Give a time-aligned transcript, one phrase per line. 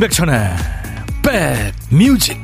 [0.00, 0.56] 임백천의
[1.90, 2.40] 백뮤직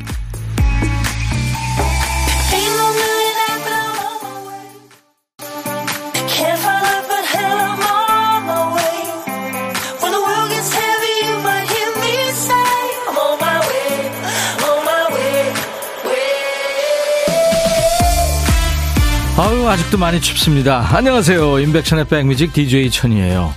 [19.39, 20.87] 아유 아직도 많이 춥습니다.
[20.95, 21.61] 안녕하세요.
[21.61, 23.55] 임백천의 백뮤직 DJ 천이에요.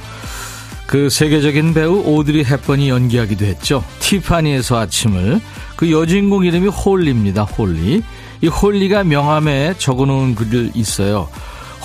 [0.90, 3.84] 그 세계적인 배우 오드리 헵번이 연기하기도 했죠.
[4.10, 5.40] 티파니에서 아침을
[5.76, 7.44] 그 여주인공 이름이 홀리입니다.
[7.44, 8.02] 홀리.
[8.42, 11.30] 이 홀리가 명함에 적어놓은 글이 있어요.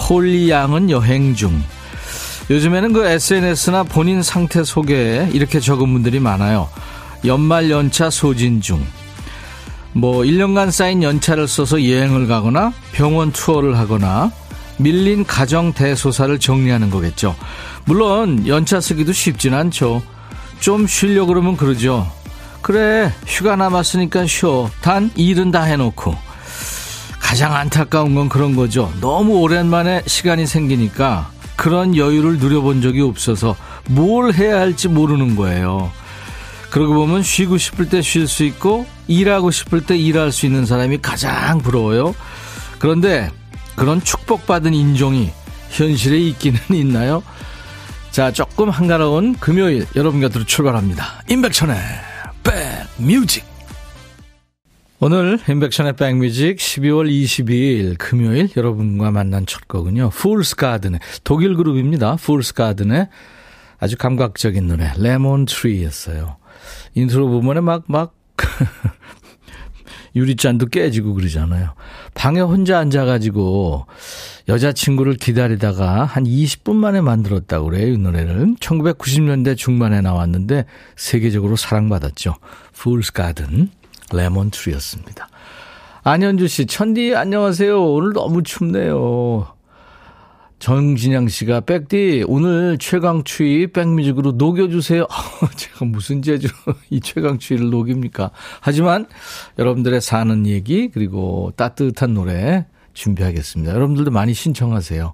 [0.08, 1.62] 홀리 양은 여행 중.
[2.48, 6.70] 요즘에는 그 SNS나 본인 상태 소개에 이렇게 적은 분들이 많아요.
[7.26, 8.82] 연말 연차 소진 중.
[9.92, 14.32] 뭐 1년간 쌓인 연차를 써서 여행을 가거나 병원 투어를 하거나
[14.78, 17.36] 밀린 가정 대소사를 정리하는 거겠죠.
[17.84, 20.02] 물론 연차 쓰기도 쉽진 않죠.
[20.60, 22.10] 좀 쉬려 그러면 그러죠.
[22.62, 24.70] 그래 휴가 남았으니까 쉬어.
[24.80, 26.16] 단 일은 다 해놓고.
[27.20, 28.92] 가장 안타까운 건 그런 거죠.
[29.00, 33.56] 너무 오랜만에 시간이 생기니까 그런 여유를 누려본 적이 없어서
[33.88, 35.90] 뭘 해야 할지 모르는 거예요.
[36.70, 40.98] 그러고 보면 쉬고 싶을 때 쉴 수 있고 일하고 싶을 때 일할 수 있는 사람이
[41.02, 42.14] 가장 부러워요.
[42.78, 43.30] 그런데
[43.76, 45.30] 그런 축복받은 인종이
[45.70, 47.22] 현실에 있기는 있나요?
[48.14, 51.24] 자, 조금 한가로운 금요일 여러분 곁으로 출발합니다.
[51.28, 51.76] 임백천의
[52.44, 53.44] 백뮤직.
[55.00, 60.10] 오늘 임백천의 백뮤직 12월 22일 금요일 여러분과 만난 첫 곡은요.
[60.10, 62.14] 풀스 가든의 독일 그룹입니다.
[62.14, 63.08] 풀스 가든의
[63.80, 66.36] 아주 감각적인 노래 Lemon Tree였어요.
[66.94, 68.14] intro 부분에 막막
[70.14, 71.70] 유리잔도 깨지고 그러잖아요.
[72.14, 73.86] 방에 혼자 앉아가지고
[74.48, 78.54] 여자친구를 기다리다가 한 20분 만에 만들었다고 그래요, 이 노래를.
[78.60, 80.66] 1990년대 중반에 나왔는데
[80.96, 82.36] 세계적으로 사랑받았죠.
[82.76, 83.70] Fool's Garden,
[84.12, 85.28] 레몬 트리였습니다.
[86.02, 87.82] 안현주 씨, 천디 안녕하세요.
[87.82, 89.53] 오늘 너무 춥네요.
[90.64, 95.06] 정진양 씨가 백디 오늘 최강추위 백뮤직으로 녹여주세요.
[95.56, 96.54] 제가 무슨 재주로
[96.88, 98.30] 이 최강추위를 녹입니까?
[98.62, 99.04] 하지만
[99.58, 102.64] 여러분들의 사는 얘기 그리고 따뜻한 노래
[102.94, 103.74] 준비하겠습니다.
[103.74, 105.12] 여러분들도 많이 신청하세요.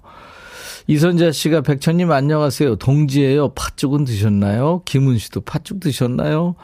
[0.87, 2.77] 이선자 씨가 백천님 안녕하세요.
[2.77, 3.49] 동지예요.
[3.49, 4.83] 팥죽은 드셨나요?
[4.85, 6.55] 김은 씨도 팥죽 드셨나요?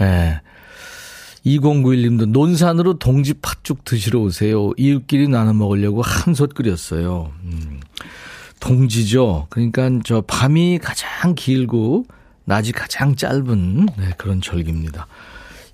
[0.00, 0.04] 예.
[0.04, 0.40] 네.
[1.44, 4.70] 2091님도 논산으로 동지 팥죽 드시러 오세요.
[4.76, 7.32] 이웃끼리 나눠 먹으려고 한 솥 끓였어요.
[7.42, 7.80] 음.
[8.60, 9.46] 동지죠.
[9.50, 12.04] 그러니까 저 밤이 가장 길고
[12.44, 15.06] 낮이 가장 짧은 네, 그런 절기입니다.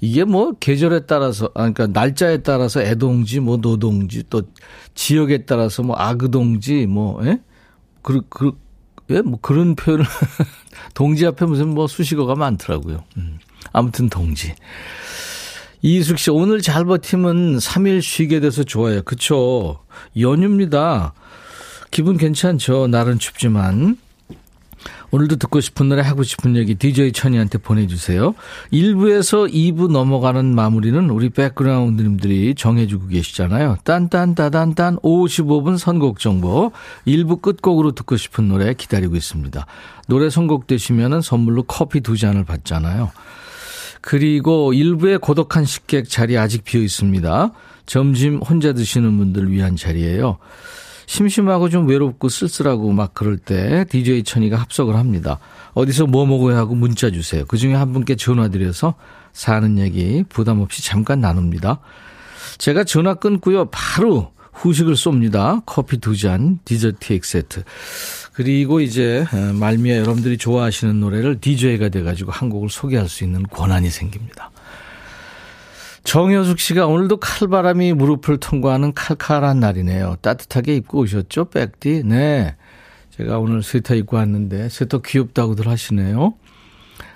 [0.01, 4.43] 이게 뭐 계절에 따라서 아 그러니까 날짜에 따라서 애동지 뭐 노동지 또
[4.95, 7.41] 지역에 따라서 뭐 아그동지 뭐 예?
[8.03, 8.53] 그, 그,
[9.11, 9.23] 예?
[9.23, 10.05] 뭐 그런 표현을
[10.95, 13.05] 동지 앞에 무슨 뭐 수식어가 많더라고요.
[13.17, 13.39] 음.
[13.73, 14.55] 아무튼 동지.
[15.81, 19.03] 이숙 씨 오늘 잘 버티면 3일 쉬게 돼서 좋아요.
[19.03, 19.81] 그쵸?
[20.19, 21.13] 연휴입니다.
[21.95, 22.89] 기분 괜찮죠?
[22.89, 23.97] 날은 춥지만.
[25.13, 28.35] 오늘도 듣고 싶은 노래 하고 싶은 얘기 DJ 천이한테 보내주세요.
[28.73, 33.77] 1부에서 2부 넘어가는 마무리는 우리 백그라운드님들이 정해주고 계시잖아요.
[33.85, 36.73] 딴딴따단딴 55분 선곡 정보
[37.07, 39.65] 1부 끝곡으로 듣고 싶은 노래 기다리고 있습니다.
[40.09, 43.13] 노래 선곡되시면 선물로 커피 두 잔을 받잖아요.
[44.01, 47.53] 그리고 1부에 고독한 식객 자리 아직 비어 있습니다.
[47.87, 50.39] 점심 혼자 드시는 분들 위한 자리예요.
[51.07, 55.39] 심심하고 좀 외롭고 쓸쓸하고 막 그럴 때 DJ 천이가 합석을 합니다.
[55.75, 57.45] 어디서 뭐 먹어야 하고 문자 주세요.
[57.47, 58.95] 그 중에 한 분께 전화 드려서
[59.33, 61.81] 사는 얘기 부담 없이 잠깐 나눕니다.
[62.59, 63.67] 제가 전화 끊고요.
[63.71, 65.63] 바로 후식을 쏩니다.
[65.67, 67.65] 커피 두 잔, 디저트 케이크 세트.
[68.33, 69.27] 그리고 이제
[69.59, 74.51] 말미에 여러분들이 좋아하시는 노래를 DJ가 돼가지고 한 곡을 소개할 수 있는 권한이 생깁니다.
[76.05, 80.17] 정효숙 씨가 오늘도 칼바람이 무릎을 통과하는 칼칼한 날이네요.
[80.21, 81.47] 따뜻하게 입고 오셨죠?
[81.47, 82.03] 백디?
[82.05, 82.55] 네.
[83.11, 86.35] 제가 오늘 스웨터 입고 왔는데 스웨터 귀엽다고들 하시네요.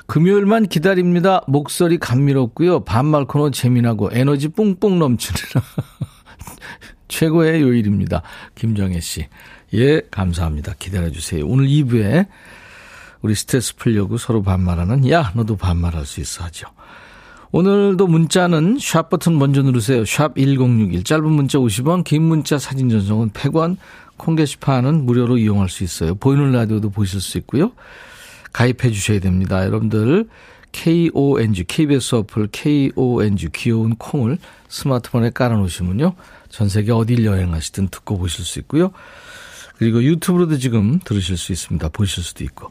[0.07, 1.43] 금요일만 기다립니다.
[1.47, 2.85] 목소리 감미롭고요.
[2.85, 5.39] 반말 코너 재미나고 에너지 뿡뿡 넘치는
[7.09, 8.23] 최고의 요일입니다.
[8.55, 9.29] 김정혜 씨.
[9.75, 10.75] 예, 감사합니다.
[10.79, 11.47] 기다려주세요.
[11.47, 12.27] 오늘 2부에
[13.21, 16.69] 우리 스트레스 풀려고 서로 반말하는 야, 너도 반말할 수 있어 하죠.
[17.51, 20.05] 오늘도 문자는 샵 버튼 먼저 누르세요.
[20.05, 21.03] 샵 1061.
[21.03, 23.79] 짧은 문자 50원, 긴 문자 사진 전송은 100원,
[24.19, 26.15] 콩 게시판은 무료로 이용할 수 있어요.
[26.15, 27.73] 보이는 라디오도 보실 수 있고요.
[28.53, 29.65] 가입해 주셔야 됩니다.
[29.65, 30.29] 여러분들
[30.73, 36.15] KONG, KBS 어플 KONG, 귀여운 콩을 스마트폰에 깔아놓으시면요.
[36.51, 38.91] 전 세계 어딜 여행하시든 듣고 보실 수 있고요.
[39.79, 41.89] 그리고 유튜브로도 지금 들으실 수 있습니다.
[41.91, 42.71] 보실 수도 있고.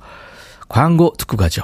[0.68, 1.64] 광고 듣고 가죠.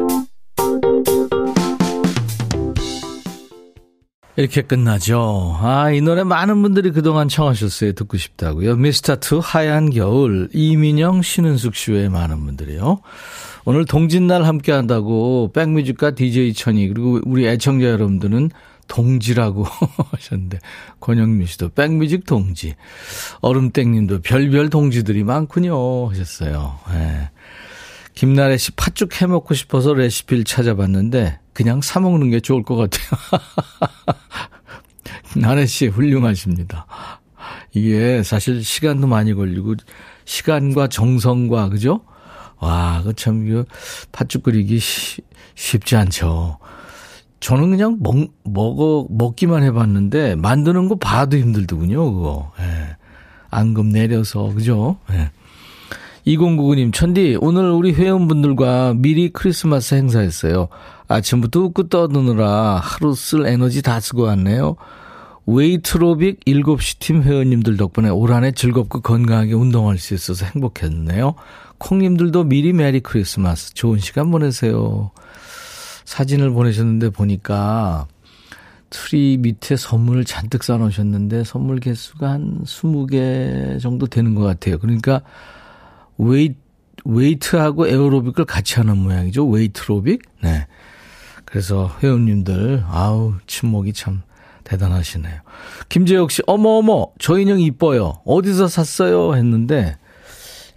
[4.35, 5.57] 이렇게 끝나죠.
[5.59, 7.93] 아, 이 노래 많은 분들이 그동안 청하셨어요.
[7.93, 8.75] 듣고 싶다고요.
[8.77, 13.01] 미스터2 하얀 겨울, 이민영, 신은숙 씨외 많은 분들이요.
[13.65, 18.49] 오늘 동짓날 함께 한다고 백뮤직과 DJ 천이 그리고 우리 애청자 여러분들은
[18.87, 19.63] 동지라고
[20.11, 20.59] 하셨는데
[20.99, 22.75] 권영민 씨도 백뮤직 동지
[23.41, 26.79] 얼음땡님도 별별 동지들이 많군요 하셨어요.
[26.91, 27.29] 네.
[28.13, 33.19] 김나래 씨 팥죽 해먹고 싶어서 레시피를 찾아봤는데 그냥 사 먹는 게 좋을 것 같아요.
[35.37, 36.85] 나래 씨 훌륭하십니다.
[37.73, 39.75] 이게 사실 시간도 많이 걸리고
[40.25, 42.01] 시간과 정성과 그죠?
[42.61, 43.65] 와, 그 참, 그,
[44.11, 45.21] 팥죽 끓이기 쉬,
[45.55, 46.59] 쉽지 않죠.
[47.39, 52.51] 저는 그냥 먹, 먹어, 먹기만 해봤는데, 만드는 거 봐도 힘들더군요, 그거.
[52.59, 52.95] 예.
[53.49, 54.97] 앙금 내려서, 그죠?
[55.11, 55.31] 예.
[56.27, 60.67] 2099님, 천디, 오늘 우리 회원분들과 미리 크리스마스 행사했어요.
[61.07, 64.75] 아침부터 웃고 떠드느라 하루 쓸 에너지 다 쓰고 왔네요.
[65.47, 71.35] 웨이트로빅 7시 팀 회원님들 덕분에 올 한해 즐겁고 건강하게 운동할 수 있어서 행복했네요.
[71.79, 75.11] 콩님들도 미리 Merry Christmas 좋은 시간 보내세요.
[76.05, 78.05] 사진을 보내셨는데 보니까
[78.91, 84.77] 트리 밑에 선물을 잔뜩 쌓아놓으셨는데 선물 개수가 한 20개 정도 되는 것 같아요.
[84.77, 85.21] 그러니까
[86.21, 86.53] 웨이,
[87.03, 89.47] 웨이트하고 에어로빅을 같이 하는 모양이죠.
[89.47, 90.21] 웨이트로빅.
[90.41, 90.67] 네.
[91.45, 94.21] 그래서 회원님들, 아우, 친목이 참
[94.63, 95.41] 대단하시네요.
[95.89, 98.21] 김재혁 씨, 어머어머, 저 인형 이뻐요.
[98.25, 99.35] 어디서 샀어요?
[99.35, 99.97] 했는데,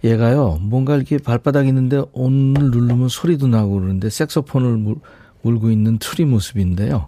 [0.03, 4.97] 얘가요, 뭔가 이렇게 발바닥 있는데 오늘 누르면 소리도 나고 그러는데 색소폰을 물,
[5.41, 7.07] 물고 있는 트리 모습인데요.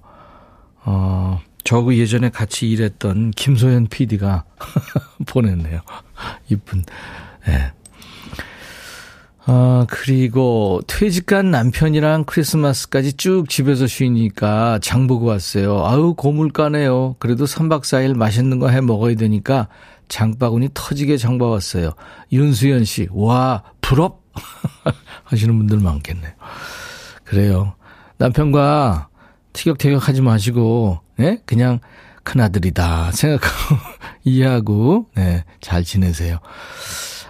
[0.86, 4.46] 어, 저하고 예전에 같이 일했던 김소연 PD가
[5.28, 5.82] 보냈네요.
[6.50, 6.84] 이쁜,
[7.48, 7.52] 예.
[7.52, 7.72] 네.
[9.50, 15.86] 아, 그리고 퇴직한 남편이랑 크리스마스까지 쭉 집에서 쉬니까 장 보고 왔어요.
[15.86, 17.16] 아유, 고물가네요.
[17.20, 19.70] 그래도 3박 4일 맛있는 거 해 먹어야 되니까
[20.10, 21.92] 장바구니 터지게 장 봐왔어요.
[22.34, 24.22] 윤수연 씨, 와, 부럽?
[25.24, 26.32] 하시는 분들 많겠네요.
[27.24, 27.74] 그래요.
[28.18, 29.08] 남편과
[29.54, 31.42] 티격태격 하지 마시고, 예?
[31.46, 31.80] 그냥
[32.24, 33.76] 큰아들이다 생각하고,
[34.26, 36.40] 이해하고, 네, 잘 지내세요.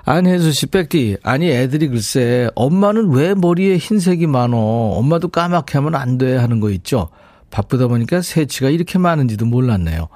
[0.09, 1.17] 안혜수 씨, 백디.
[1.21, 4.55] 아니, 애들이 글쎄, 엄마는 왜 머리에 흰색이 많어?
[4.57, 7.09] 엄마도 까맣게 하면 안 돼 하는 거 있죠?
[7.51, 10.07] 바쁘다 보니까 새치가 이렇게 많은지도 몰랐네요.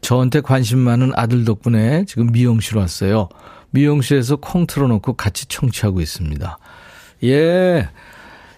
[0.00, 3.28] 저한테 관심 많은 아들 덕분에 지금 미용실 왔어요.
[3.70, 6.58] 미용실에서 콩 틀어놓고 같이 청취하고 있습니다.
[7.22, 7.88] 예.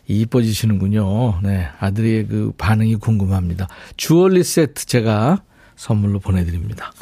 [0.06, 1.40] 이뻐지시는군요.
[1.42, 1.68] 네.
[1.80, 3.68] 아들의 그 반응이 궁금합니다.
[3.98, 5.42] 주얼리 세트 제가
[5.76, 6.92] 선물로 보내드립니다.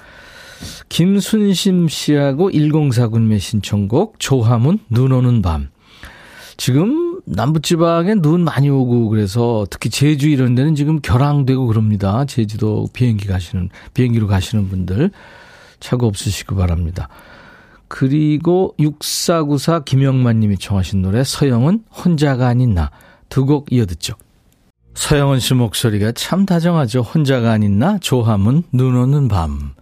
[0.88, 5.70] 김순심 씨하고 1049님의 신청곡 조함은 눈 오는 밤.
[6.56, 12.25] 지금 남부지방에 눈 많이 오고 그래서 특히 제주 이런 데는 지금 결항되고 그럽니다.
[12.25, 15.10] 제주도 비행기 가시는 비행기로 가시는 분들
[15.80, 17.08] 차고 없으시고 바랍니다.
[17.88, 22.90] 그리고 6494 김영만 님이 청하신 노래 서영은 혼자가 아닌 나
[23.28, 24.14] 두 곡 이어 듣죠.
[24.94, 27.02] 서영은 씨 목소리가 참 다정하죠.
[27.02, 29.75] 혼자가 아닌 나 조함은 눈 오는 밤.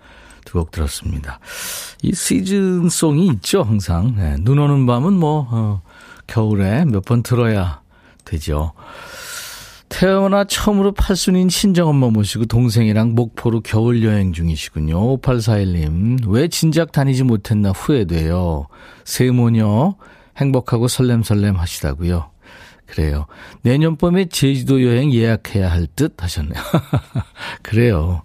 [0.54, 1.40] 두 곡 들었습니다.
[2.02, 4.14] 이 시즌송이 있죠, 항상.
[4.16, 5.82] 네, 눈 오는 밤은 뭐, 어,
[6.28, 7.80] 겨울에 몇 번 들어야
[8.25, 8.73] 되죠.
[9.88, 15.18] 태어나 처음으로 팔순인 친정엄마 모시고 동생이랑 목포로 겨울 여행 중이시군요.
[15.20, 16.26] 5841님.
[16.28, 18.66] 왜 진작 다니지 못했나 후회돼요.
[19.04, 19.94] 세모녀
[20.37, 22.30] 행복하고 설렘설렘 하시다고요.
[22.87, 23.26] 그래요.
[23.62, 26.61] 내년 봄에 제주도 여행 예약해야 할 듯 하셨네요.
[27.62, 28.23] 그래요.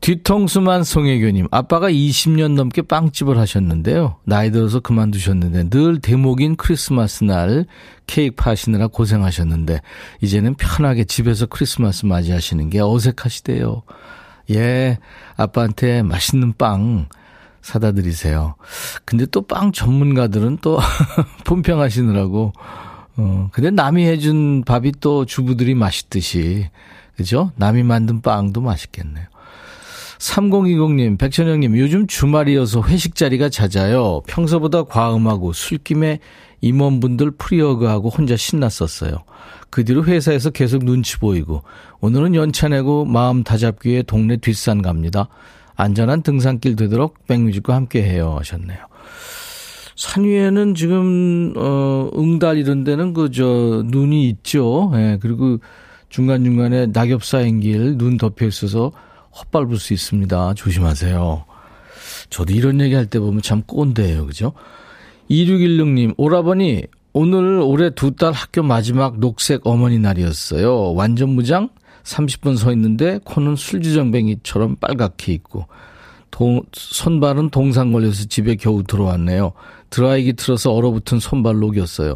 [0.00, 4.16] 뒤통수만 송혜교님, 아빠가 20년 넘게 빵집을 하셨는데요.
[4.24, 7.66] 나이 들어서 그만두셨는데 늘 대목인 크리스마스 날
[8.06, 9.80] 케이크 파시느라 고생하셨는데
[10.22, 13.82] 이제는 편하게 집에서 크리스마스 맞이하시는 게 어색하시대요.
[14.52, 14.98] 예,
[15.36, 17.06] 아빠한테 맛있는 빵
[17.60, 18.54] 사다 드리세요.
[19.04, 20.78] 근데 또 빵 전문가들은 또
[21.44, 22.54] 품평하시느라고
[23.18, 26.70] 어, 근데 남이 해준 밥이 또 주부들이 맛있듯이
[27.16, 27.52] 그죠?
[27.56, 29.26] 남이 만든 빵도 맛있겠네요.
[30.20, 34.20] 3020님, 백천영님, 요즘 주말이어서 회식 자리가 잦아요.
[34.26, 36.20] 평소보다 과음하고 술김에
[36.60, 39.16] 임원분들 프리어그하고 혼자 신났었어요.
[39.70, 41.62] 그 뒤로 회사에서 계속 눈치 보이고,
[42.00, 45.28] 오늘은 연차 내고 마음 다잡기 위해 동네 뒷산 갑니다.
[45.74, 48.78] 안전한 등산길 되도록 백뮤직과 함께 해요 하셨네요.
[49.96, 54.92] 산 위에는 지금 어 응달 이런 데는 그 저 눈이 있죠.
[54.94, 55.18] 예.
[55.20, 55.58] 그리고
[56.10, 58.92] 중간중간에 낙엽 쌓인 길, 눈 덮여 있어서
[59.36, 60.54] 헛밟을 수 있습니다.
[60.54, 61.44] 조심하세요.
[62.30, 64.26] 저도 이런 얘기 할 때 보면 참 꼰대예요.
[64.26, 64.52] 그죠?
[65.30, 70.94] 2616님, 오라버니, 오늘 올해 두 딸 학교 마지막 녹색 어머니 날이었어요.
[70.94, 71.70] 완전 무장?
[72.04, 75.66] 30분 서 있는데 코는 술주정뱅이처럼 빨갛게 있고
[76.30, 79.52] 동, 손발은 동상 걸려서 집에 겨우 들어왔네요.
[79.90, 82.14] 드라이기 틀어서 얼어붙은 손발 녹였어요.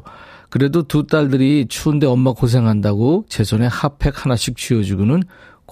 [0.49, 5.25] 그래도 두 딸들이 추운데 엄마 고생한다고 제 손에 핫팩 하나씩 쥐어주고는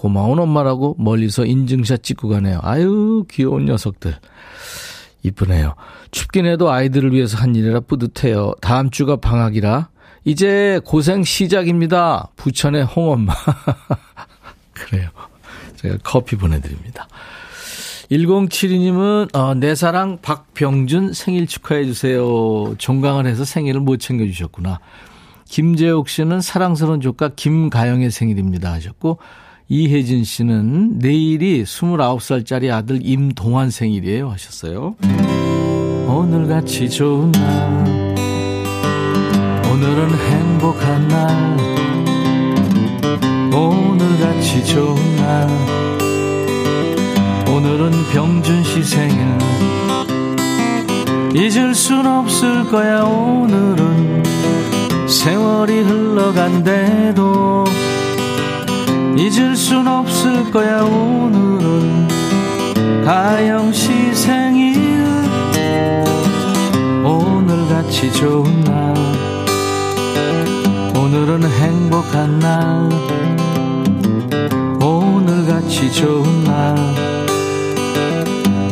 [0.03, 2.59] 고마운 엄마라고 멀리서 인증샷 찍고 가네요.
[2.63, 4.13] 아유, 귀여운 녀석들.
[5.23, 5.77] 이쁘네요.
[6.11, 8.55] 춥긴 해도 아이들을 위해서 한 일이라 뿌듯해요.
[8.61, 9.91] 다음 주가 방학이라
[10.25, 12.33] 이제 고생 시작입니다.
[12.35, 13.33] 부천의 홍엄마.
[14.75, 15.09] 그래요.
[15.77, 17.07] 제가 커피 보내드립니다.
[18.11, 22.75] 1072님은, 어, 내 사랑 박병준 생일 축하해 주세요.
[22.77, 24.81] 종강을 해서 생일을 못 챙겨 주셨구나.
[25.45, 29.21] 김재옥 씨는 사랑스러운 조카 김가영의 생일입니다 하셨고,
[29.69, 34.97] 이혜진 씨는 내일이 29살짜리 아들 임동환 생일이에요 하셨어요.
[36.07, 38.15] 오늘같이 좋은 날,
[39.73, 41.57] 오늘은 행복한 날,
[43.55, 45.49] 오늘같이 좋은 날,
[47.49, 49.39] 오늘은 병준 씨 생일,
[51.35, 54.23] 잊을 순 없을 거야 오늘은
[55.09, 57.65] 세월이 흘러간대도
[59.17, 62.09] 잊을 순 없을 거야 오늘은.
[63.05, 64.77] 가영 씨 생일.
[67.05, 68.95] 오늘같이 좋은 날.
[70.97, 72.89] 오늘은 행복한 날.
[74.83, 76.77] 오늘같이 좋은 날.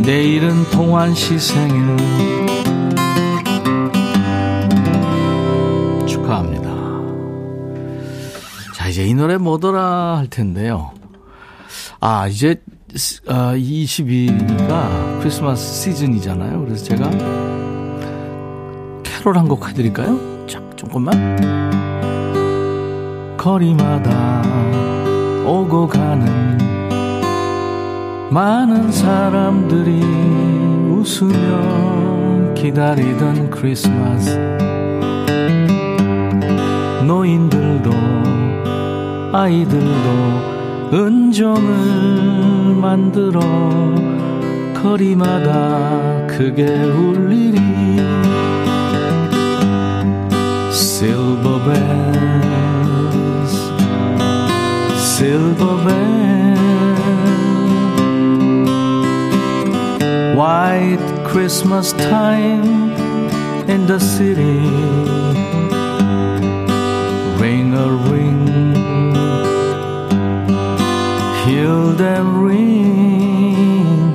[0.02, 1.96] 내일은 동환 씨 생일
[9.00, 10.90] 이제 이 노래 뭐더라 할 텐데요.
[12.00, 12.60] 아, 이제,
[13.28, 16.62] 아, 22일가 크리스마스 시즌이잖아요.
[16.64, 17.08] 그래서 제가
[19.02, 20.46] 캐롤 한 곡 해드릴까요?
[20.46, 21.10] 자, 조금만.
[23.38, 24.42] 거리마다
[25.46, 26.58] 오고 가는
[28.30, 30.02] 많은 사람들이
[30.90, 34.38] 웃으며 기다리던 크리스마스
[39.40, 43.40] 아이들도 은정을 만들어
[44.74, 47.58] 거리마다 크게 울리리
[50.70, 52.34] Silver bells
[54.98, 57.00] Silver bells
[60.36, 62.92] White Christmas time
[63.70, 64.60] in the city
[67.40, 68.79] Ring a ring
[71.60, 74.14] hear them ring.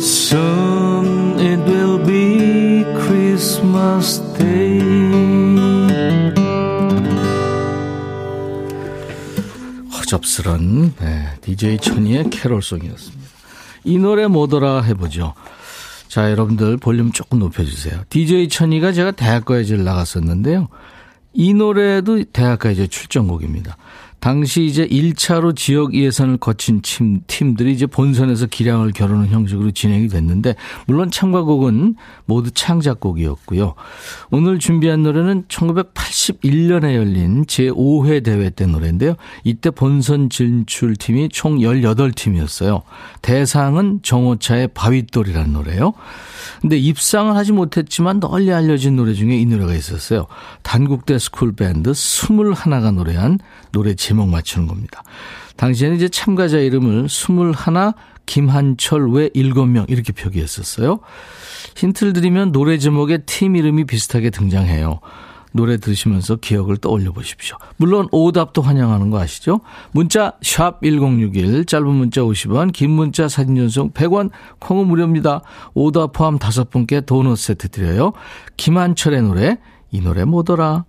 [0.00, 4.78] Soon it will be Christmas Day.
[9.92, 13.28] 허접스런 네, DJ 천이의 캐롤송이었습니다.
[13.84, 15.34] 이 노래 뭐더라 해보죠.
[16.08, 18.00] 자, 여러분들 볼륨 조금 높여주세요.
[18.08, 20.68] DJ 천이가 제가 대학가요제를 나갔었는데요.
[21.34, 23.76] 이 노래도 대학가요제 출전곡입니다.
[24.20, 30.56] 당시 이제 1차로 지역 예선을 거친 팀, 팀들이 이제 본선에서 기량을 겨루는 형식으로 진행이 됐는데,
[30.86, 31.94] 물론 참가곡은
[32.26, 33.74] 모두 창작곡이었고요.
[34.30, 39.14] 오늘 준비한 노래는 1981년에 열린 제5회 대회 때 노래인데요.
[39.44, 42.82] 이때 본선 진출팀이 총 18팀이었어요.
[43.22, 45.92] 대상은 정오차의 바윗돌이라는 노래요.
[46.60, 50.26] 근데 입상을 하지 못했지만 널리 알려진 노래 중에 이 노래가 있었어요.
[50.62, 53.38] 단국대 school band 21가 노래한
[53.70, 55.02] 노래 제목 맞추는 겁니다.
[55.56, 57.52] 당시에는 이제 참가자 이름을 21
[58.26, 61.00] 김한철 외 7명 이렇게 표기했었어요.
[61.76, 65.00] 힌트를 드리면 노래 제목에 팀 이름이 비슷하게 등장해요.
[65.52, 67.56] 노래 들으시면서 기억을 떠올려 보십시오.
[67.78, 69.60] 물론 오답도 환영하는 거 아시죠?
[69.92, 75.40] 문자 샵 1061, 짧은 문자 50원, 긴 문자 사진 전송 100원, 콩은 무료입니다.
[75.74, 78.12] 오답 포함 5분께 도넛 세트 드려요.
[78.58, 79.58] 김한철의 노래,
[79.90, 80.84] 이 노래 뭐더라?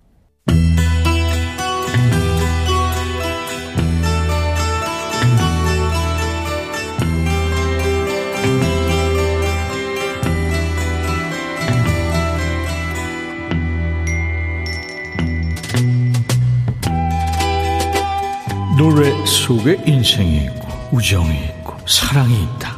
[18.80, 22.74] 노래 속에 인생이 있고 우정이 있고 사랑이 있다.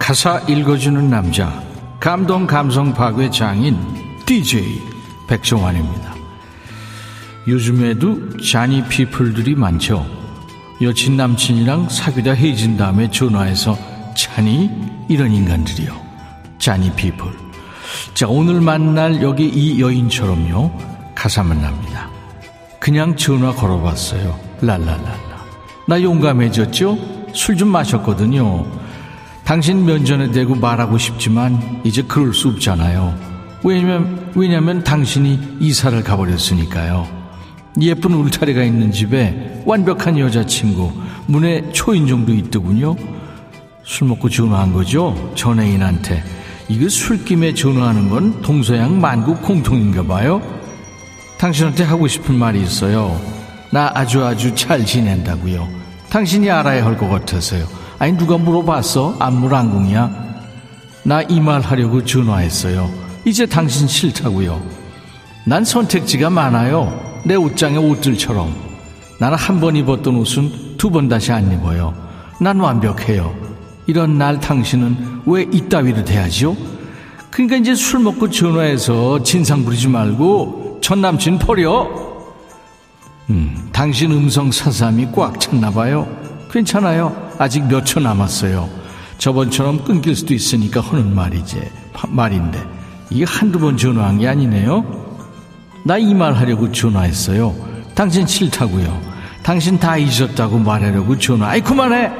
[0.00, 1.62] 가사 읽어주는 남자
[2.00, 3.78] 감동 감성 파괴 장인
[4.26, 4.82] DJ
[5.28, 6.12] 백종환입니다.
[7.46, 10.04] 요즘에도 자니 피플들이 많죠.
[10.82, 13.78] 여친 남친이랑 사귀다 헤어진 다음에 전화해서
[14.16, 14.72] 자니
[15.08, 15.94] 이런 인간들이요.
[16.58, 17.30] 자니 피플.
[18.14, 21.12] 자 오늘 만날 여기 이 여인처럼요.
[21.14, 22.10] 가사만 납니다.
[22.80, 24.36] 그냥 전화 걸어봤어요.
[24.60, 25.23] 랄랄랄라.
[25.86, 26.98] 나 용감해졌죠?
[27.32, 28.64] 술 좀 마셨거든요.
[29.44, 33.14] 당신 면전에 대고 말하고 싶지만 이제 그럴 수 없잖아요.
[33.62, 37.06] 왜냐면, 왜냐면 당신이 이사를 가버렸으니까요.
[37.80, 40.92] 예쁜 울타리가 있는 집에 완벽한 여자친구,
[41.26, 42.94] 문에 초인종도 있더군요.
[43.82, 45.32] 술 먹고 전화한 거죠?
[45.34, 46.22] 전애인한테.
[46.68, 50.40] 이거 술김에 전화하는 건 동서양 만국 공통인가 봐요.
[51.36, 53.20] 당신한테 하고 싶은 말이 있어요.
[53.74, 55.68] 나 아주 아주 잘 지낸다고요.
[56.08, 57.66] 당신이 알아야 할 것 같아서요.
[57.98, 59.16] 아니 누가 물어봤어?
[59.18, 60.24] 안물안궁이야?
[61.02, 62.88] 나 이 말 하려고 전화했어요.
[63.24, 64.62] 이제 당신 싫다고요.
[65.44, 66.96] 난 선택지가 많아요.
[67.26, 68.54] 내 옷장의 옷들처럼.
[69.18, 71.92] 나는 한 번 입었던 옷은 두 번 다시 안 입어요.
[72.40, 73.34] 난 완벽해요.
[73.88, 76.56] 이런 날 당신은 왜 이따위로 돼야죠?
[77.32, 82.13] 그러니까 이제 술 먹고 전화해서 진상 부리지 말고 전 남친 버려.
[83.30, 86.06] 음, 당신 음성 사삼이 꽉 찼나 봐요.
[86.50, 87.30] 괜찮아요.
[87.38, 88.68] 아직 몇 초 남았어요.
[89.18, 91.60] 저번처럼 끊길 수도 있으니까 하는 말이지.
[92.08, 92.62] 말인데.
[93.10, 94.84] 이게 한두 번 전화한 게 아니네요.
[95.84, 97.54] 나 이 말 하려고 전화했어요.
[97.94, 99.00] 당신 싫다고요.
[99.42, 101.48] 당신 다 잊었다고 말하려고 전화.
[101.50, 102.10] 아이 그만해.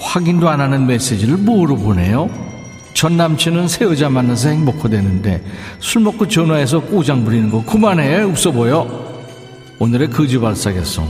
[0.00, 2.28] 확인도 안 하는 메시지를 뭐로 보내요?
[2.94, 5.42] 전 남친은 새 여자 만나서 행복하대는데
[5.80, 8.22] 술 먹고 전화해서 꼬장 부리는 거 그만해.
[8.22, 9.15] 없어 보여.
[9.78, 11.08] 오늘의 거지발사계송.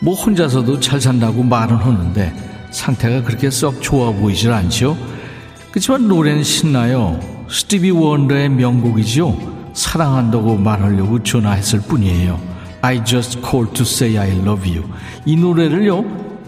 [0.00, 2.32] 뭐 혼자서도 잘 산다고 말은 하는데
[2.70, 4.96] 상태가 그렇게 썩 좋아 보이질 않죠
[5.70, 7.18] 그렇지만 노래는 신나요.
[7.50, 12.40] 스티비 원더의 명곡이죠 사랑한다고 말하려고 전화했을 뿐이에요.
[12.82, 14.88] I just called to say I love you.
[15.24, 16.04] 이 노래를요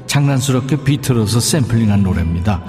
[0.06, 2.62] 장난스럽게 비틀어서 샘플링한 노래입니다.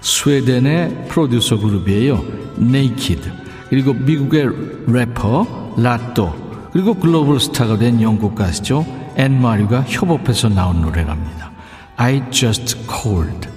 [0.00, 2.22] 스웨덴의 프로듀서 그룹이에요.
[2.56, 3.30] 네이키드
[3.68, 4.48] 그리고 미국의
[4.86, 6.43] 래퍼 라또
[6.74, 8.84] 그리고 글로벌 스타가 된 영국 가수죠.
[9.16, 11.52] 앤 마리가 협업해서 나온 노래랍니다.
[11.94, 13.48] I just called.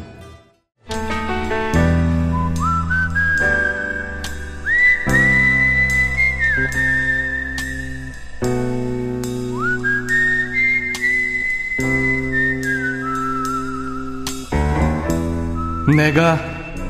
[15.96, 16.40] 내가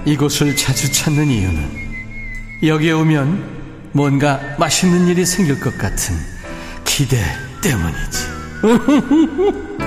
[0.04, 1.72] 이곳을 자주 찾는 이유는
[2.64, 3.57] 여기에 오면
[3.98, 6.16] 뭔가 맛있는 일이 생길 것 같은
[6.86, 7.18] 기대
[7.64, 8.28] 때문이지.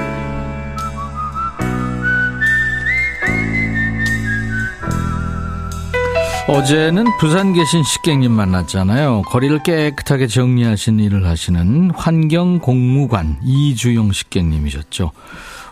[6.48, 9.22] 어제는 부산 계신 식객님 만났잖아요.
[9.26, 15.12] 거리를 깨끗하게 정리하신 일을 하시는 환경공무관 이주영 식객님이셨죠.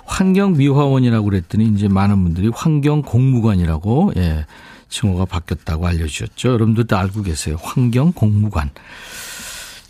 [0.04, 4.46] 환경미화원이라고 그랬더니 이제 많은 분들이 환경공무관이라고 예,
[4.88, 6.48] 칭호가 바뀌었다고 알려주셨죠.
[6.50, 7.56] 여러분들도 알고 계세요.
[7.60, 8.70] 환경 공무관.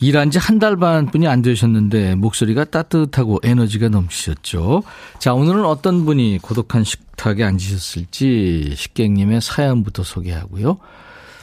[0.00, 4.84] 일한 지 한 달 반뿐이 안 되셨는데 목소리가 따뜻하고 에너지가 넘치셨죠.
[5.18, 10.78] 자, 오늘은 어떤 분이 고독한 식탁에 앉으셨을지 식객님의 사연부터 소개하고요.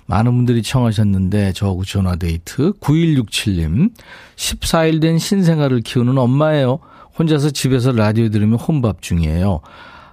[0.08, 3.92] 많은 분들이 청하셨는데 저하고 전화 데이트 9167님
[4.38, 6.80] 14일 된 신생아를 키우는 엄마예요.
[7.18, 9.62] 혼자서 집에서 라디오 들으며 혼밥 중이에요.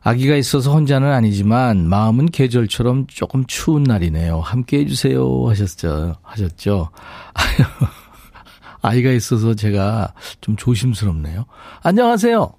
[0.05, 4.41] 아기가 있어서 혼자는 아니지만 마음은 계절처럼 조금 추운 날이네요.
[4.41, 6.17] 함께 해주세요 하셨죠.
[6.23, 6.91] 하셨죠.
[8.83, 11.45] 아이가 있어서 제가 좀 조심스럽네요.
[11.85, 12.53] 안녕하세요.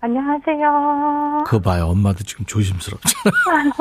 [0.00, 1.44] 안녕하세요.
[1.46, 1.86] 그거 봐요.
[1.86, 3.34] 엄마도 지금 조심스럽잖아.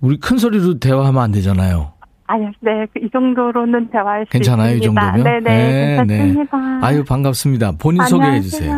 [0.00, 1.92] 우리 큰 소리로 대화하면 안 되잖아요.
[2.26, 5.02] 아니요, 네, 이 정도로는 대화할 수 괜찮아요, 있습니다.
[5.08, 5.42] 이 정도면?
[5.42, 6.56] 네네, 네, 괜찮습니다.
[6.56, 6.86] 네.
[6.86, 7.72] 아유, 반갑습니다.
[7.78, 8.72] 본인 소개해 주세요.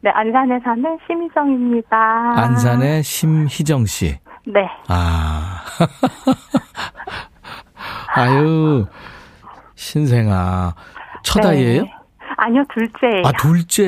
[0.00, 1.96] 네, 안산에 사는 심희정입니다.
[2.36, 4.16] 안산의 심희정 씨.
[4.46, 4.60] 네.
[4.88, 5.60] 아.
[8.14, 8.86] 아유,
[9.74, 10.74] 신생아.
[11.22, 11.48] 첫 네.
[11.48, 11.84] 아이예요?
[12.36, 13.22] 아니요, 둘째예요.
[13.26, 13.86] 아, 둘째.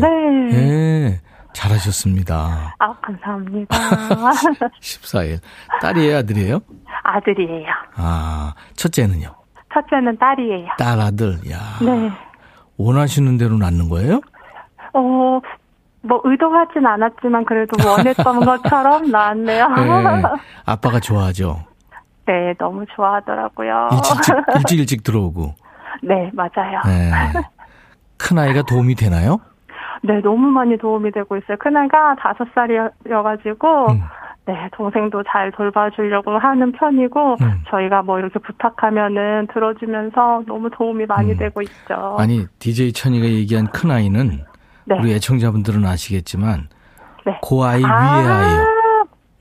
[0.00, 0.08] 네.
[0.52, 1.20] 네.
[1.52, 2.74] 잘하셨습니다.
[2.78, 3.76] 아, 감사합니다.
[4.80, 5.40] 14일.
[5.82, 6.60] 딸이에요, 아들이에요?
[7.02, 7.66] 아들이에요.
[7.96, 9.34] 아, 첫째는요?
[9.74, 10.68] 첫째는 딸이에요.
[10.78, 11.38] 딸, 아들.
[11.50, 11.58] 야.
[11.82, 12.10] 네.
[12.76, 14.20] 원하시는 대로 낳는 거예요?
[14.92, 15.40] 어,
[16.02, 19.68] 뭐 의도하진 않았지만 그래도 원했던 것처럼 나왔네요.
[19.68, 20.22] 네.
[20.66, 21.58] 아빠가 좋아하죠.
[22.26, 23.88] 네, 너무 좋아하더라고요.
[23.92, 25.54] 일찍 일찍, 일찍, 들어오고.
[26.02, 26.80] 네, 맞아요.
[26.86, 27.10] 네.
[28.16, 29.40] 큰 아이가 도움이 되나요?
[30.02, 31.56] 네, 너무 많이 도움이 되고 있어요.
[31.58, 34.00] 큰 아이가 다섯 살이어가지고, 음.
[34.46, 37.62] 네, 동생도 잘 돌봐주려고 하는 편이고, 음.
[37.68, 41.36] 저희가 뭐 이렇게 부탁하면은 들어주면서 너무 도움이 많이 음.
[41.36, 42.16] 되고 있죠.
[42.18, 44.44] 아니, DJ 천이가 얘기한 큰아이는,
[44.90, 45.00] 네.
[45.00, 46.68] 우리 애청자분들은 아시겠지만,
[47.26, 47.38] 네.
[47.42, 48.66] 그 아이 아~ 위에 아이요.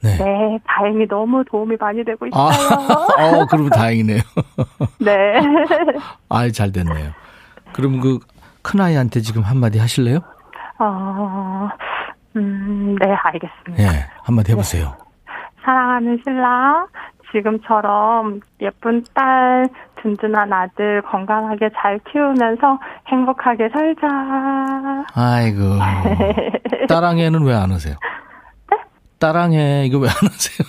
[0.01, 0.17] 네.
[0.17, 2.69] 네, 다행히 너무 도움이 많이 되고 아, 있어요.
[3.17, 4.21] 아, 어, 그러면 다행이네요.
[4.99, 5.33] 네.
[6.29, 7.11] 아이, 잘 됐네요.
[7.73, 8.19] 그럼 그
[8.61, 10.19] 큰 아이한테 지금 한마디 하실래요?
[10.79, 11.69] 어,
[12.35, 13.73] 음, 네, 알겠습니다.
[13.75, 14.95] 네, 한마디 해보세요.
[14.97, 15.33] 네.
[15.63, 16.87] 사랑하는 신랑,
[17.31, 19.67] 지금처럼 예쁜 딸,
[20.01, 24.07] 든든한 아들 건강하게 잘 키우면서 행복하게 살자.
[25.13, 25.61] 아이고.
[26.87, 27.95] 딸랑애는 왜안 하세요?
[28.71, 28.77] 네?
[29.19, 30.67] 딸랑애 이거 왜안 하세요?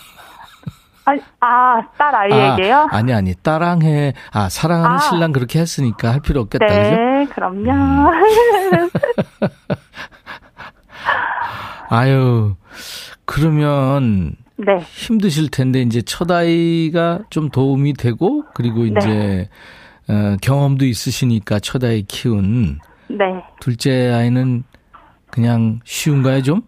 [1.04, 2.88] 아니, 아, 딸 아이에게요?
[2.90, 4.12] 아, 니 아니, 딸랑해.
[4.32, 4.98] 아, 사랑하는 아.
[4.98, 7.34] 신랑 그렇게 했으니까 할 필요 없겠다, 네, 그죠?
[7.34, 7.72] 그럼요.
[7.72, 8.90] 음.
[11.90, 12.54] 아유,
[13.24, 14.78] 그러면 네.
[14.94, 18.88] 힘드실 텐데 이제 첫 아이가 좀 도움이 되고 그리고 네.
[18.88, 19.48] 이제
[20.06, 20.14] 네.
[20.14, 23.16] 어, 경험도 있으시니까 첫 아이 키운 네.
[23.60, 24.64] 둘째 아이는
[25.30, 26.62] 그냥 쉬운가요 좀?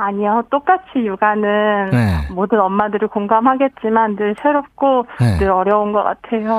[0.00, 0.42] 아니요.
[0.50, 2.34] 똑같이 육아는 네.
[2.34, 5.38] 모든 엄마들이 공감하겠지만 늘 새롭고 네.
[5.38, 6.50] 늘 어려운 것 같아요.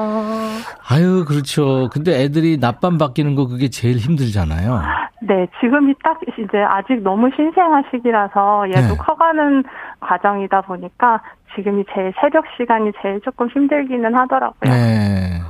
[0.89, 1.89] 아유, 그렇죠.
[1.91, 4.81] 근데 애들이 낮밤 바뀌는 거 그게 제일 힘들잖아요.
[5.23, 8.97] 네, 지금이 딱 이제 아직 너무 신생아 시기라서 얘도 네.
[8.97, 9.63] 커가는
[9.99, 11.21] 과정이다 보니까
[11.55, 14.71] 지금이 제일 새벽 시간이 제일 조금 힘들기는 하더라고요.
[14.71, 15.41] 네.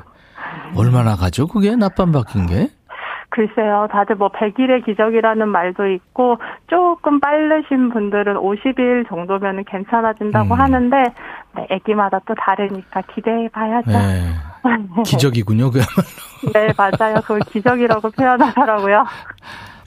[0.75, 1.47] 얼마나 가죠?
[1.47, 2.67] 그게 낮밤 바뀐 게?
[3.31, 10.59] 글쎄요, 다들 뭐 100일의 기적이라는 말도 있고 조금 빠르신 분들은 50일 정도면 괜찮아진다고 음.
[10.59, 10.97] 하는데
[11.55, 13.89] 네, 아기마다 또 다르니까 기대해 봐야죠.
[13.89, 14.31] 네.
[15.05, 16.53] 기적이군요, 그야말로.
[16.53, 17.15] 네, 맞아요.
[17.21, 19.05] 그걸 기적이라고 표현하더라고요.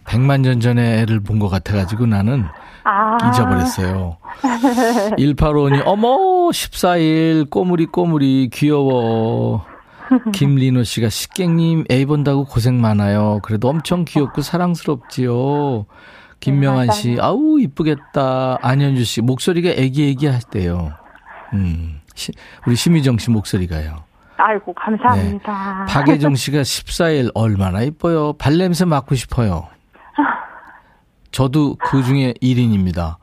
[0.06, 2.44] 100만 년 전에 애를 본 것 같아가지고 나는
[2.84, 3.16] 아.
[3.28, 4.16] 잊어버렸어요.
[5.18, 6.08] 185니, 어머,
[6.50, 9.64] 14일, 꼬물이 꼬물이, 귀여워.
[10.32, 13.40] 김리노 씨가 식객님 애 본다고 고생 많아요.
[13.42, 15.86] 그래도 엄청 귀엽고 사랑스럽지요.
[16.40, 18.58] 김명환 씨, 아우 이쁘겠다.
[18.60, 20.92] 안현주 씨 목소리가 애기애기 하대요.
[21.54, 22.32] 음, 시,
[22.66, 24.04] 우리 심희정 씨 목소리가요.
[24.36, 25.84] 아이고 감사합니다.
[25.86, 25.92] 네.
[25.92, 28.32] 박예정 씨가 14일 얼마나 이뻐요.
[28.34, 29.68] 발냄새 맡고 싶어요.
[31.30, 33.16] 저도 그 중에 1인입니다.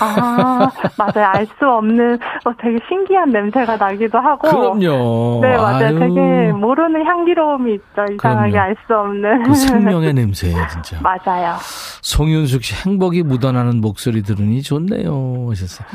[0.00, 1.28] 아, 맞아요.
[1.34, 4.48] 알 수 없는, 어, 되게 신기한 냄새가 나기도 하고.
[4.48, 5.40] 그럼요.
[5.42, 5.86] 네, 맞아요.
[5.86, 5.98] 아유.
[5.98, 8.04] 되게 모르는 향기로움이 있죠.
[8.12, 9.42] 이상하게 알 수 없는.
[9.44, 10.98] 그 생명의 냄새예요, 진짜.
[11.02, 11.54] 맞아요.
[12.02, 15.46] 송윤숙 씨, 행복이 묻어나는 목소리 들으니 좋네요.
[15.50, 15.86] 하셨어요.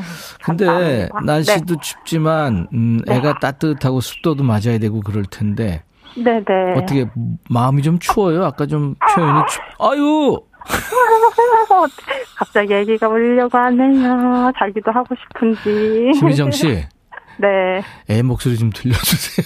[0.44, 1.20] 근데, 감사합니다.
[1.24, 1.80] 날씨도 네.
[1.82, 3.16] 춥지만, 음, 네.
[3.16, 3.40] 애가 네.
[3.42, 5.84] 따뜻하고 습도도 맞아야 되고 그럴 텐데.
[6.16, 6.44] 네네.
[6.46, 6.74] 네.
[6.78, 7.06] 어떻게,
[7.50, 8.44] 마음이 좀 추워요?
[8.44, 10.40] 아까 좀 표현이 춥, 아유!
[12.38, 14.52] 갑자기 아기가 울려고 하네요.
[14.58, 16.14] 자기도 하고 싶은지.
[16.18, 16.86] 심희정 씨.
[17.38, 17.82] 네.
[18.10, 19.46] 애 목소리 좀 들려주세요.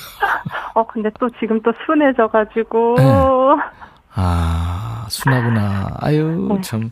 [0.74, 2.96] 어, 근데 또 지금 또 순해져가지고.
[2.98, 3.04] 네.
[4.16, 5.98] 아, 순하구나.
[6.00, 6.62] 아유, 네.
[6.62, 6.92] 참.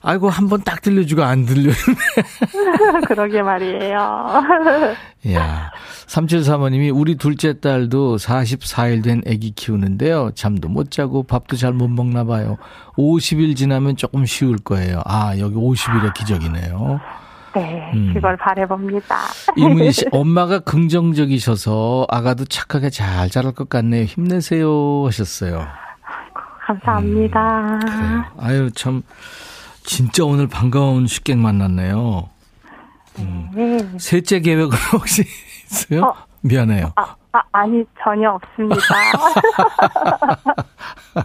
[0.00, 1.96] 아이고, 한 번 딱 들려주고 안 들려주네.
[3.08, 4.42] 그러게 말이에요.
[5.34, 5.70] 야
[6.06, 10.30] 3735님이 우리 둘째 딸도 44일 된 아기 키우는데요.
[10.34, 12.56] 잠도 못 자고 밥도 잘 못 먹나 봐요.
[12.96, 15.02] 50일 지나면 조금 쉬울 거예요.
[15.04, 17.00] 아, 여기 50일의 기적이네요.
[17.54, 18.12] 네, 음.
[18.14, 19.16] 그걸 바래봅니다.
[19.56, 24.04] 이문희 씨, 엄마가 긍정적이셔서 아가도 착하게 잘 자랄 것 같네요.
[24.04, 25.66] 힘내세요 하셨어요.
[26.66, 27.80] 감사합니다.
[27.88, 29.02] 음, 아유, 참.
[29.88, 32.28] 진짜 오늘 반가운 식객 만났네요.
[33.20, 33.50] 음.
[33.54, 33.78] 네.
[33.98, 35.24] 셋째 계획은 혹시
[35.64, 36.04] 있어요?
[36.04, 36.92] 어, 미안해요.
[36.96, 38.76] 아, 아, 아니, 전혀 없습니다.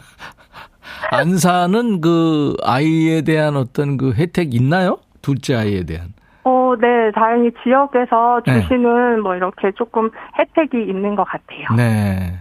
[1.11, 4.97] 안사는 그 아이에 대한 어떤 그 혜택 있나요?
[5.21, 6.13] 둘째 아이에 대한.
[6.45, 8.61] 어, 네, 다행히 지역에서 네.
[8.61, 9.21] 주시는 네.
[9.21, 11.67] 뭐 이렇게 조금 혜택이 있는 것 같아요.
[11.75, 12.39] 네.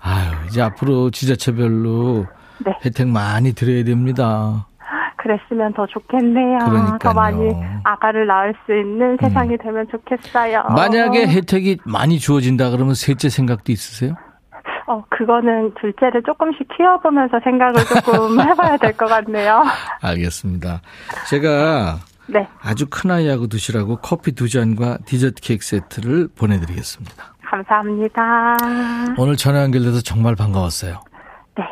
[0.00, 2.26] 아유, 이제 앞으로 지자체별로
[2.58, 2.78] 네.
[2.84, 4.66] 혜택 많이 드려야 됩니다.
[5.26, 6.58] 그랬으면 더 좋겠네요.
[6.58, 6.98] 그러니까요.
[7.00, 7.52] 더 많이
[7.84, 9.58] 아가를 낳을 수 있는 세상이 음.
[9.62, 10.62] 되면 좋겠어요.
[10.74, 14.14] 만약에 혜택이 많이 주어진다 그러면 셋째 생각도 있으세요?
[14.88, 19.64] 어, 그거는 둘째를 조금씩 키워보면서 생각을 조금 해봐야 될 것 같네요.
[20.00, 20.80] 알겠습니다.
[21.28, 21.96] 제가
[22.28, 22.46] 네.
[22.62, 27.14] 아주 큰 아이하고 드시라고 커피 두 잔과 디저트 케이크 세트를 보내드리겠습니다.
[27.48, 28.56] 감사합니다.
[29.18, 31.00] 오늘 전화 연결돼서 정말 반가웠어요.
[31.56, 31.64] 네.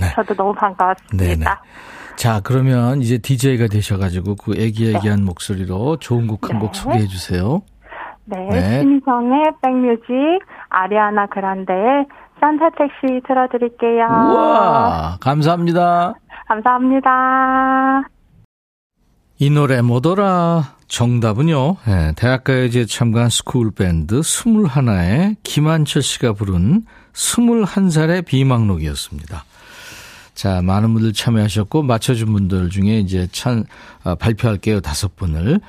[0.00, 0.12] 네.
[0.14, 1.16] 저도 너무 반가웠습니다.
[1.24, 1.44] 네네.
[2.16, 5.24] 자, 그러면 이제 DJ가 되셔가지고 그 애기애기한 네.
[5.24, 6.80] 목소리로 좋은 곡 한곡 네.
[6.80, 7.62] 소개해 주세요.
[8.24, 8.48] 네.
[8.50, 8.82] 네.
[8.82, 10.08] 신성의 백뮤직,
[10.68, 12.06] 아리아나 그란데의
[12.40, 14.04] 산타 택시 들어드릴게요.
[14.04, 16.14] 우와, 감사합니다.
[16.48, 18.08] 감사합니다.
[19.38, 20.76] 이 노래 뭐더라?
[20.88, 29.44] 정답은요, 네, 대학가요제 참가한 school band 21의 김한철 씨가 부른 21살의 비망록이었습니다.
[30.36, 33.64] 자, 많은 분들 참여하셨고, 맞춰준 분들 중에 이제 천,
[34.04, 34.80] 아, 발표할게요.
[34.80, 35.60] 다섯 분을.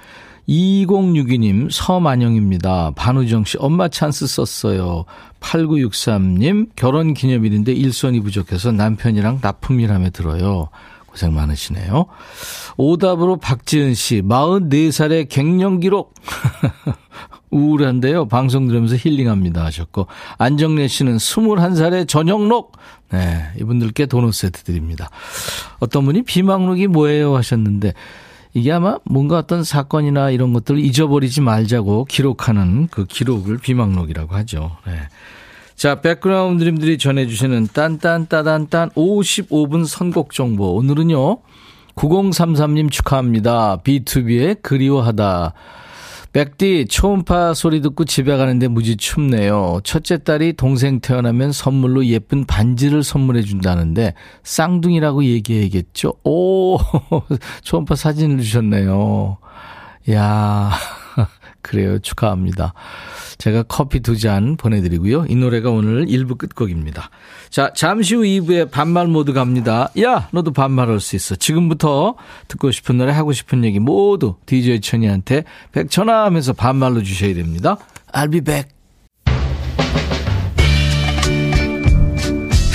[0.47, 2.91] 2062님, 서만영입니다.
[2.95, 5.05] 반우정 씨, 엄마 찬스 썼어요.
[5.39, 10.67] 8963님, 결혼 기념일인데 일손이 부족해서 남편이랑 납품일함에 들어요.
[11.05, 12.05] 고생 많으시네요.
[12.75, 16.13] 오답으로 박지은 씨, 44살의 갱년 기록.
[17.51, 18.27] 우울한데요.
[18.27, 20.07] 방송 들으면서 힐링합니다 하셨고,
[20.37, 22.77] 안정래 씨는 21살의 전영록.
[23.11, 25.09] 네, 이분들께 도넛 세트 드립니다.
[25.79, 27.93] 어떤 분이 비망록이 뭐예요 하셨는데,
[28.53, 34.77] 이게 아마 뭔가 어떤 사건이나 이런 것들을 잊어버리지 말자고 기록하는 그 기록을 비망록이라고 하죠.
[34.85, 34.93] 네.
[35.75, 40.75] 자, 백그라운드 님들이 전해주시는 딴딴따단딴 55분 선곡 정보.
[40.75, 41.37] 오늘은요,
[41.95, 43.77] 9033님 축하합니다.
[43.83, 45.53] B2B의 그리워하다.
[46.37, 49.79] 백디 초음파 소리 듣고 집에 가는데 무지 춥네요.
[49.83, 56.13] 첫째 딸이 동생 태어나면 선물로 예쁜 반지를 선물해 준다는데 쌍둥이라고 얘기해야겠죠?
[56.23, 56.77] 오
[57.63, 59.39] 초음파 사진을 주셨네요.
[60.11, 60.71] 야
[61.67, 62.73] 그래요 축하합니다.
[63.37, 65.25] 제가 커피 두 잔 보내드리고요.
[65.29, 67.09] 이 노래가 오늘 1부 끝곡입니다.
[67.51, 69.91] 자, 잠시 후 2부에 반말 모드 갑니다.
[70.01, 71.35] 야, 너도 반말할 수 있어.
[71.35, 72.15] 지금부터
[72.47, 77.77] 듣고 싶은 노래, 하고 싶은 얘기 모두 DJ 천이한테 백천아 하면서 반말로 주셔야 됩니다.
[78.11, 78.69] I'll be back.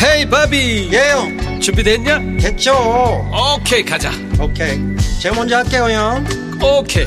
[0.05, 2.19] 헤이 바비 예영 준비됐냐?
[2.41, 2.73] 됐죠
[3.57, 4.79] 오케이 가자 오케이
[5.21, 6.25] 제가 먼저 할게요 형
[6.61, 7.07] 오케이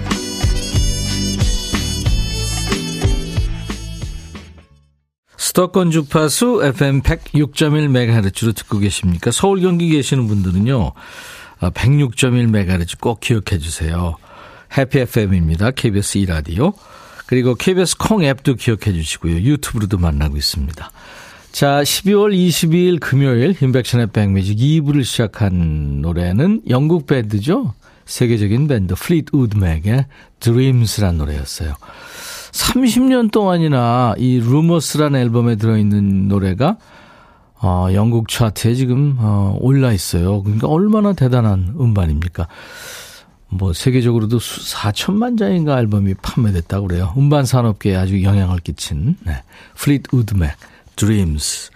[5.51, 9.31] 수도권 주파수 FM 106.1MHz로 듣고 계십니까?
[9.31, 10.93] 서울 경기 계시는 분들은요.
[11.59, 14.15] 106.1MHz 꼭 기억해 주세요.
[14.77, 15.71] 해피 FM입니다.
[15.71, 16.73] KBS 2라디오.
[17.25, 19.41] 그리고 KBS 콩 앱도 기억해 주시고요.
[19.41, 20.89] 유튜브로도 만나고 있습니다.
[21.51, 27.73] 자, 12월 22일 금요일 인백션의 백뮤직 2부를 시작한 노래는 영국 밴드죠.
[28.05, 30.05] 세계적인 밴드 Fleetwood Mac의
[30.39, 31.75] Dreams란 노래였어요.
[32.51, 36.77] 30년 동안이나 이 Rumours라는 앨범에 들어있는 노래가
[37.61, 40.41] 어, 영국 차트에 지금 어, 올라 있어요.
[40.41, 42.47] 그러니까 얼마나 대단한 음반입니까?
[43.49, 47.13] 뭐 세계적으로도 4천만 장인가 앨범이 판매됐다고 그래요.
[47.17, 49.43] 음반 산업계에 아주 영향을 끼친 네.
[49.75, 50.55] Fleetwood Mac
[50.95, 51.69] Dreams.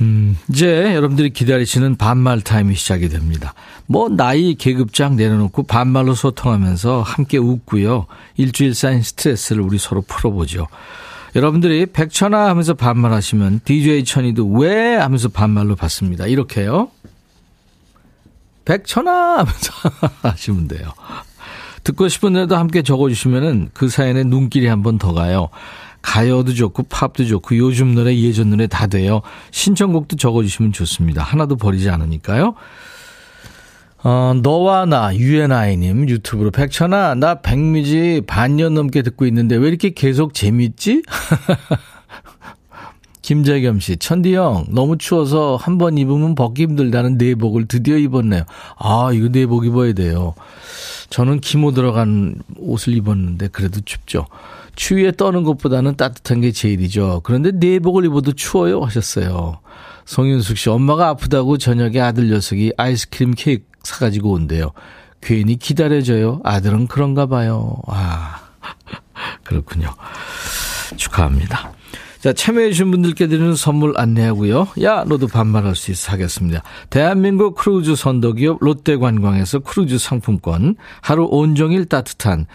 [0.00, 3.54] 음, 이제 여러분들이 기다리시는 반말 타임이 시작이 됩니다.
[3.86, 8.06] 뭐, 나이 계급장 내려놓고 반말로 소통하면서 함께 웃고요.
[8.36, 10.66] 일주일 쌓인 스트레스를 우리 서로 풀어보죠.
[11.36, 16.26] 여러분들이 백천아 하면서 반말하시면 DJ 천이도 왜 하면서 반말로 받습니다.
[16.26, 16.90] 이렇게요.
[18.64, 19.72] 백천아 하면서
[20.22, 20.88] 하시면 돼요.
[21.82, 25.50] 듣고 싶은 노래도 함께 적어주시면은 그 사연에 눈길이 한 번 더 가요.
[26.04, 29.22] 가요도 좋고 팝도 좋고 요즘 노래 예전 노래 다 돼요.
[29.50, 31.22] 신청곡도 적어주시면 좋습니다.
[31.22, 32.54] 하나도 버리지 않으니까요.
[34.06, 40.34] 어, 너와 나, 유엔아이님 유튜브로 백천아, 나 백뮤지 반년 넘게 듣고 있는데 왜 이렇게 계속
[40.34, 41.02] 재밌지?
[43.22, 48.42] 김재겸 씨, 천디 형, 너무 추워서 한 번 입으면 벗기 힘들다는 내복을 드디어 입었네요.
[48.78, 50.34] 아, 이거 내복 입어야 돼요.
[51.10, 54.26] 저는 기모 들어간 옷을 입었는데 그래도 춥죠.
[54.76, 57.20] 추위에 떠는 것보다는 따뜻한 게 제일이죠.
[57.24, 59.60] 그런데 내복을 입어도 추워요 하셨어요.
[60.06, 64.72] 송윤숙 씨, 엄마가 아프다고 저녁에 아들 녀석이 아이스크림 케이크 사가지고 온대요.
[65.20, 66.40] 괜히 기다려줘요.
[66.44, 67.76] 아들은 그런가 봐요.
[67.86, 68.40] 아,
[69.44, 69.94] 그렇군요.
[70.96, 71.72] 축하합니다.
[72.24, 74.68] 자, 참여해주신 분들께 드리는 선물 안내하고요.
[74.80, 76.62] 야, 너도 반말할 수 있어 하겠습니다.
[76.88, 82.46] 대한민국 크루즈 선도기업 롯데관광에서 크루즈 상품권, 하루 온종일 따뜻한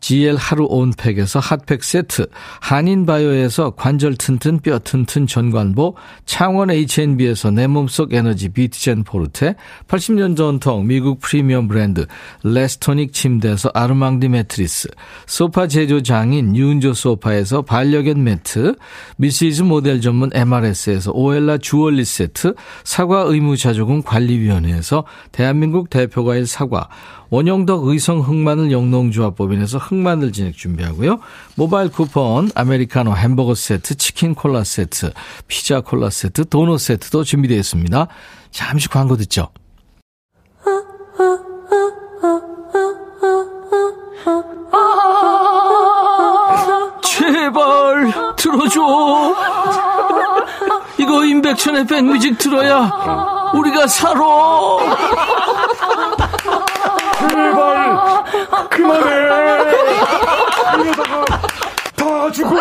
[0.00, 2.26] GL 하루 온팩에서 핫팩 세트,
[2.60, 9.54] 한인바이오에서 관절 튼튼 뼈 튼튼 전관보, 창원 H&B에서 내 몸속 에너지 비트젠 포르테,
[9.88, 12.06] 80년 전통 미국 프리미엄 브랜드
[12.42, 14.88] 레스토닉 침대에서 아르망디 매트리스,
[15.26, 18.76] 소파 제조 장인 유운조 소파에서 반려견 매트,
[19.16, 26.88] 미시즈 모델 전문 MRS에서 오엘라 주얼리 세트, 사과 의무자조금 관리위원회에서 대한민국 대표과일 사과,
[27.30, 31.20] 원영덕 의성 흑마늘 영농조합법인에서 흑마늘 진액 준비하고요.
[31.54, 35.12] 모바일 쿠폰, 아메리카노 햄버거 세트, 치킨 콜라 세트,
[35.46, 38.08] 피자 콜라 세트, 도넛 세트도 준비되어 있습니다.
[38.50, 39.48] 잠시 광고 듣죠.
[47.02, 48.80] 제발 들어줘.
[50.98, 54.20] 이거 임백천의 백뮤직 들어야 우리가 살아.
[57.28, 58.24] 제발
[58.70, 59.10] 그만해.
[60.80, 61.24] 이러다가
[61.96, 62.54] 다 죽어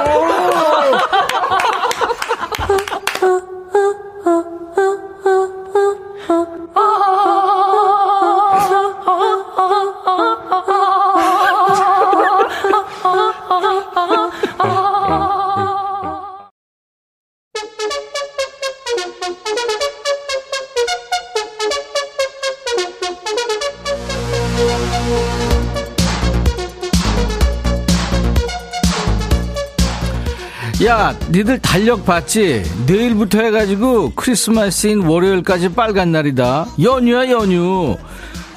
[31.30, 32.64] 니들 달력 봤지?
[32.88, 36.66] 내일부터 해가지고 크리스마스인 월요일까지 빨간 날이다.
[36.82, 37.98] 연휴야, 연휴.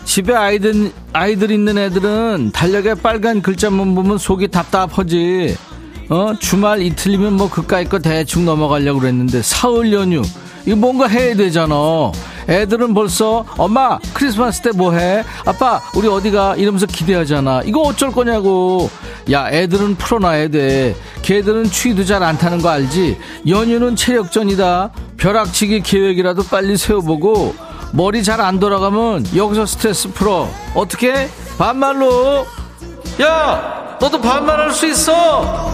[0.04, 5.56] 집에 아이들, 아이들 있는 애들은 달력에 빨간 글자만 보면 속이 답답하지.
[6.08, 6.32] 어?
[6.40, 10.22] 주말 이틀이면 뭐 그까이 거 대충 넘어가려고 그랬는데, 사흘 연휴.
[10.64, 11.74] 이거 뭔가 해야 되잖아.
[12.48, 15.22] 애들은 벌써 엄마 크리스마스 때 뭐 해?
[15.44, 16.56] 아빠 우리 어디가?
[16.56, 17.62] 이러면서 기대하잖아.
[17.64, 18.88] 이거 어쩔 거냐고.
[19.30, 20.94] 야 애들은 풀어놔야 돼.
[21.22, 23.16] 걔들은 추위도 잘 안 타는 거 알지?
[23.48, 24.90] 연휴는 체력전이다.
[25.16, 27.54] 벼락치기 계획이라도 빨리 세워보고
[27.92, 30.48] 머리 잘 안 돌아가면 여기서 스트레스 풀어.
[30.74, 31.28] 어떻게?
[31.58, 32.46] 반말로.
[33.20, 35.71] 야 너도 반말할 수 있어.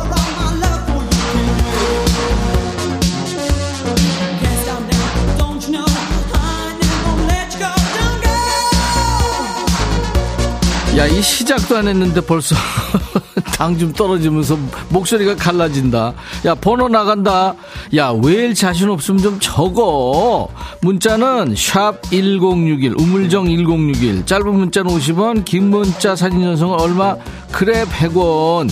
[10.98, 12.56] 야, 이 시작도 안 했는데 벌써
[13.56, 14.58] 당 좀 떨어지면서
[14.88, 16.12] 목소리가 갈라진다.
[16.46, 17.54] 야, 번호 나간다.
[17.96, 20.48] 야, 왜 자신 없으면 좀 적어.
[20.80, 24.26] 문자는 샵 1061, 우물정 1061.
[24.26, 27.16] 짧은 문자는 50원, 긴 문자 사진 전송은 얼마?
[27.52, 28.68] 그래, 100원.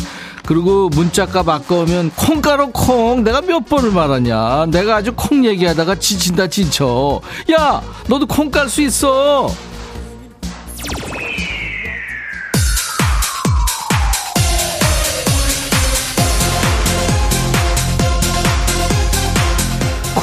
[0.47, 7.21] 그리고 문자값 아까우면 콩가루 콩 내가 몇 번을 말하냐 내가 아주 콩 얘기하다가 지친다 지쳐
[7.51, 9.51] 야 너도 콩 깔 수 있어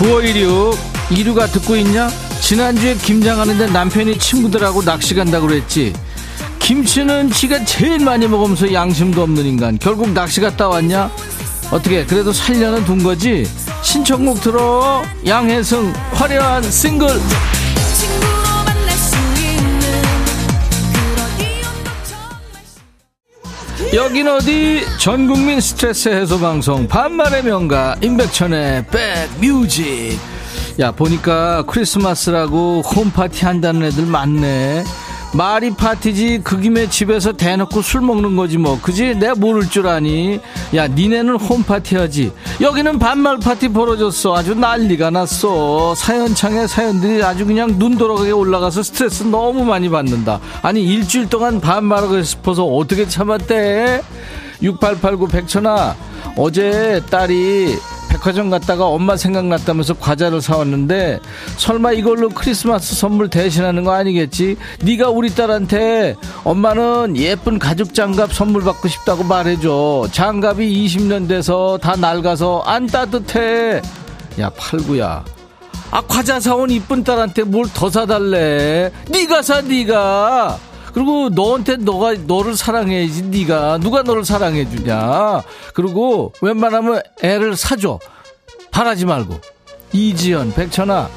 [0.03, 0.77] 9516
[1.11, 2.09] 이류가 듣고 있냐?
[2.41, 5.93] 지난주에 김장하는데 남편이 친구들하고 낚시 간다고 그랬지
[6.59, 11.09] 김치는 지가 제일 많이 먹으면서 양심도 없는 인간 결국 낚시 갔다 왔냐?
[11.71, 13.47] 어떻게 그래도 살려는 둔 거지?
[13.81, 17.07] 신청곡 들어 양혜승 화려한 싱글
[23.93, 24.81] 여긴 어디?
[24.97, 26.87] 전국민 스트레스 해소 방송.
[26.87, 30.17] 반말의 명가 임백천의 백뮤직.
[30.79, 34.83] 야 보니까 크리스마스라고 홈파티 한다는 애들 많네
[35.33, 38.79] 말이 파티지 그 김에 집에서 대놓고 술 먹는 거지 뭐.
[38.79, 39.15] 그지?
[39.15, 40.39] 내가 모를 줄 아니.
[40.75, 42.31] 야 니네는 홈파티 하지.
[42.61, 44.35] 여기는 반말 파티 벌어졌어.
[44.35, 45.95] 아주 난리가 났어.
[45.95, 50.39] 사연창에 사연들이 아주 그냥 눈 돌아가게 올라가서 스트레스 너무 많이 받는다.
[50.61, 54.03] 아니 일주일 동안 반말하고 싶어서 어떻게 참았대?
[54.61, 55.95] 6889 백천아
[56.37, 57.75] 어제 딸이
[58.13, 61.19] 백화점 갔다가 엄마 생각났다면서 과자를 사왔는데
[61.57, 64.55] 설마 이걸로 크리스마스 선물 대신하는 거 아니겠지?
[64.83, 70.09] 네가 우리 딸한테 엄마는 예쁜 가죽 장갑 선물 받고 싶다고 말해줘.
[70.11, 73.81] 장갑이 20년 돼서 다 낡아서 안 따뜻해.
[74.39, 75.25] 야 팔구야.
[75.91, 78.91] 아 과자 사온 이쁜 딸한테 뭘 더 사달래?
[79.09, 80.59] 네가 사 네가.
[80.93, 83.79] 그리고 너한테 너가 너를 사랑해야지 네가.
[83.79, 85.41] 누가 너를 사랑해 주냐.
[85.73, 87.99] 그리고 웬만하면 애를 사줘.
[88.71, 89.39] 바라지 말고.
[89.91, 91.07] 이지연 백천아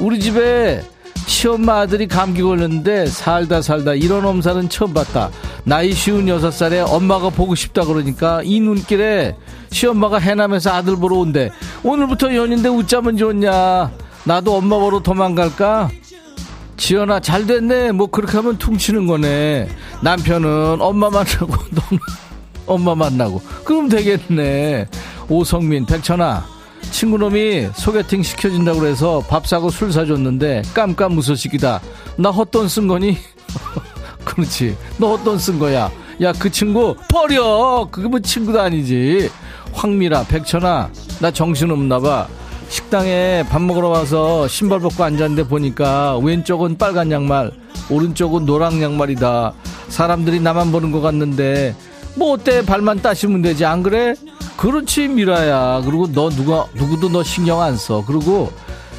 [0.00, 0.82] 우리 집에
[1.26, 5.30] 시엄마 아들이 감기 걸렸는데 살다 살다 이런 엄살은 처음 봤다.
[5.64, 9.36] 나이 쉬운 여섯 살에 엄마가 보고 싶다 그러니까 이 눈길에
[9.70, 11.50] 시엄마가 해남에서 아들 보러 온대.
[11.82, 13.90] 오늘부터 연인데 웃자면 좋냐.
[14.24, 15.90] 나도 엄마 보러 도망갈까
[16.76, 19.68] 지연아 잘 됐네 뭐 그렇게 하면 퉁치는 거네
[20.02, 22.00] 남편은 엄마만 하고 너는
[22.66, 23.40] 엄마 만나고.
[23.64, 24.88] 그럼 되겠네.
[25.28, 26.44] 오성민, 백천아.
[26.90, 31.80] 친구놈이 소개팅 시켜준다고 그래서 밥 사고 술 사줬는데 깜깜 무소식이다.
[32.16, 33.16] 나 헛돈 쓴 거니?
[34.24, 34.76] 그렇지.
[34.98, 35.90] 너 헛돈 쓴 거야.
[36.22, 37.88] 야, 그 친구 버려.
[37.90, 39.30] 그게 뭐 친구도 아니지.
[39.72, 40.90] 황미라, 백천아.
[41.20, 42.28] 나 정신없나 봐.
[42.68, 47.52] 식당에 밥 먹으러 와서 신발 벗고 앉았는데 보니까 왼쪽은 빨간 양말,
[47.90, 49.52] 오른쪽은 노랑 양말이다.
[49.88, 51.74] 사람들이 나만 보는 것 같는데
[52.16, 54.14] 뭐 어때 발만 따시면 되지 안 그래?
[54.56, 55.82] 그렇지 미라야.
[55.84, 58.04] 그리고 너 누가 누구도 너 신경 안 써.
[58.06, 58.52] 그리고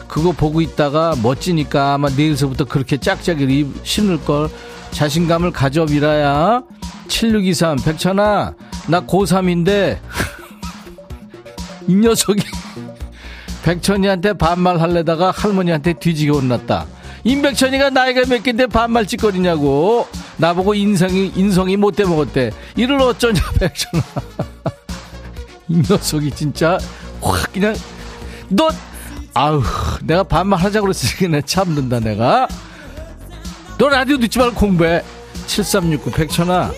[0.08, 4.50] 그거 보고 있다가 멋지니까 아마 내일서부터 그렇게 짝짝이 신을 걸
[4.92, 6.64] 자신감을 가져 미라야.
[7.08, 8.54] 7623 백천아
[8.88, 10.00] 나 고3인데
[11.88, 12.42] 이 녀석이
[13.66, 16.86] 백천이한테 반말 할래다가 할머니한테 뒤지게 혼났다.
[17.24, 20.08] 임백천이가 나이가 몇 갠데 반말 찌꺼리냐고.
[20.38, 22.52] 나보고 인성이, 인성이 못돼 먹었대.
[22.76, 24.04] 이를 어쩌냐, 백천아.
[25.68, 26.78] 이 녀석이 진짜,
[27.22, 27.76] 확, 그냥,
[28.50, 28.70] 너,
[29.34, 29.64] 아우,
[30.04, 32.48] 내가 반말 하자고 그랬으니까 내 참는다, 내가.
[33.80, 35.04] 너 라디오 듣지 말고 공부해.
[35.48, 36.72] 7369, 백천아.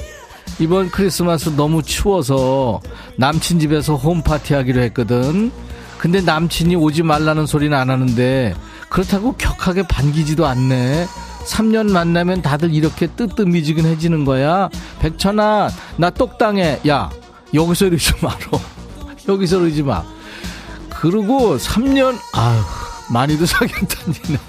[0.59, 2.79] 이번 크리스마스 너무 추워서
[3.17, 5.51] 남친 집에서 홈파티 하기로 했거든.
[5.97, 8.55] 근데 남친이 오지 말라는 소리는 안 하는데
[8.89, 11.07] 그렇다고 격하게 반기지도 않네.
[11.45, 14.69] 3년 만나면 다들 이렇게 뜨뜻미지근해지는 거야.
[14.99, 16.79] 백천아, 나 똑당해.
[16.87, 17.09] 야,
[17.53, 18.37] 여기서 이러지 마라.
[19.27, 20.03] 여기서 이러지 마.
[20.89, 22.61] 그리고 3년, 아휴,
[23.13, 24.39] 많이도 사귀었다니네.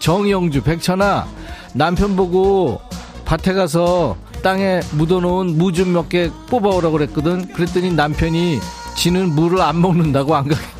[0.00, 1.26] 정영주, 백천아,
[1.74, 2.80] 남편 보고
[3.24, 7.52] 밭에 가서 땅에 묻어놓은 무 좀 몇 개 뽑아오라고 그랬거든.
[7.52, 8.60] 그랬더니 남편이
[8.96, 10.73] 지는 물을 안 먹는다고 안 가겠대.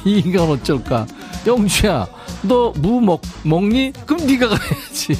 [0.04, 1.06] 이 인간 어쩔까?
[1.46, 2.06] 영주야,
[2.42, 3.92] 너 무 먹, 먹니?
[4.06, 5.16] 그럼 네가 가야지.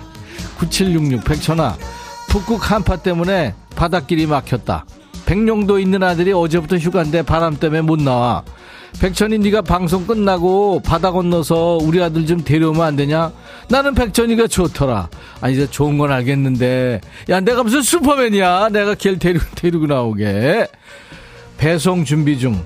[0.58, 1.76] 9766 백천아,
[2.28, 4.84] 북극 한파 때문에 바닷길이 막혔다.
[5.26, 8.42] 백령도 있는 아들이 어제부터 휴가인데 바람 때문에 못 나와.
[9.00, 13.30] 백천이 네가 방송 끝나고 바다 건너서 우리 아들 좀 데려오면 안 되냐?
[13.68, 15.08] 나는 백천이가 좋더라.
[15.40, 17.00] 아니 이제 좋은 건 알겠는데
[17.30, 18.70] 야 내가 무슨 슈퍼맨이야?
[18.70, 20.66] 내가 걔를 데리고 데리고 나오게.
[21.56, 22.60] 배송 준비 중.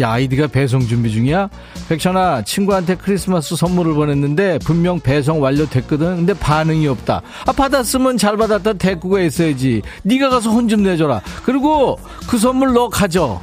[0.00, 1.48] 야, 아이디가 배송 준비 중이야?
[1.88, 6.16] 백천아, 친구한테 크리스마스 선물을 보냈는데 분명 배송 완료됐거든.
[6.16, 7.22] 근데 반응이 없다.
[7.46, 9.82] 아, 받았으면 잘 받았다 대꾸가 있어야지.
[10.02, 11.20] 네가 가서 혼 좀 내줘라.
[11.44, 13.40] 그리고 그 선물 너 가져.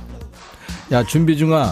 [0.91, 1.71] 야, 준비 중아.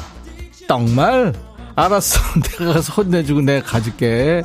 [0.67, 1.34] 정말?
[1.75, 2.19] 알았어.
[2.59, 4.43] 내가 가서 혼내주고 내가 가질게.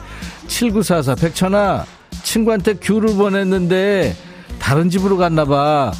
[0.48, 1.84] 7944 백천아,
[2.24, 4.16] 친구한테 귤을 보냈는데
[4.58, 5.92] 다른 집으로 갔나봐.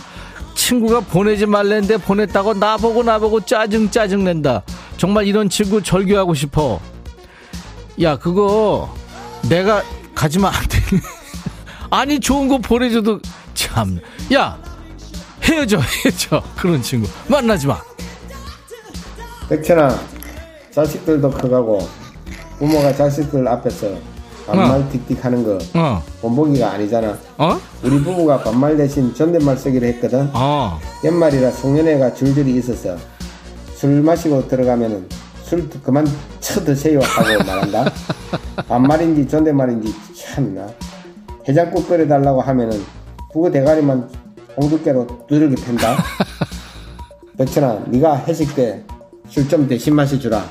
[0.75, 4.63] 친구가 보내지 말랬는데 보냈다고 나보고 나보고 짜증 짜증 낸다.
[4.97, 6.81] 정말 이런 친구 절교하고 싶어.
[8.03, 8.93] 야 그거
[9.49, 9.83] 내가
[10.15, 10.79] 가지면 안 돼.
[11.91, 13.21] 아니 좋은 거 보내줘도
[13.55, 14.01] 참.
[14.33, 14.59] 야
[15.43, 17.81] 헤어져 헤어져 그런 친구 만나지 마.
[19.49, 19.97] 백천아
[20.73, 21.87] 자식들도 커가고
[22.59, 23.97] 부모가 자식들 앞에서
[24.47, 24.89] 반말 어.
[24.91, 27.17] 틱틱 하는 거 어 본보기가 아니잖아.
[27.39, 27.59] 어?
[27.83, 30.29] 우리 부부가 반말 대신 존댓말 쓰기로 했거든.
[30.35, 30.79] 어.
[31.05, 32.97] 연말이라 송년회가 줄줄이 있어서
[33.75, 35.07] 술 마시고 들어가면은
[35.43, 36.07] 술 그만
[36.41, 37.93] 쳐드세요 하고 말한다.
[38.69, 40.67] 반말인지 존댓말인지 참나.
[41.49, 42.83] 해장국 끓여달라고 하면은
[43.33, 44.09] 부부 대가리만
[44.57, 45.97] 홍두깨로 두르게 팬다.
[47.37, 48.83] 백천아, 네가 회식 때
[49.31, 50.45] 술 좀 대신 마셔주라.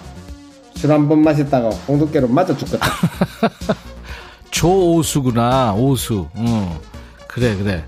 [0.75, 2.85] 술 한 번 마셨다가 홍두깨로 맞아 죽겠다.
[4.51, 6.27] 조오수구나 오수.
[6.33, 6.81] 어
[7.27, 7.85] 그래 그래.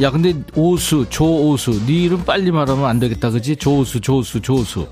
[0.00, 1.86] 야 근데 오수 조오수.
[1.86, 3.56] 네 이름 빨리 말하면 안 되겠다 그지?
[3.56, 4.86] 조오수 조오수 조오수.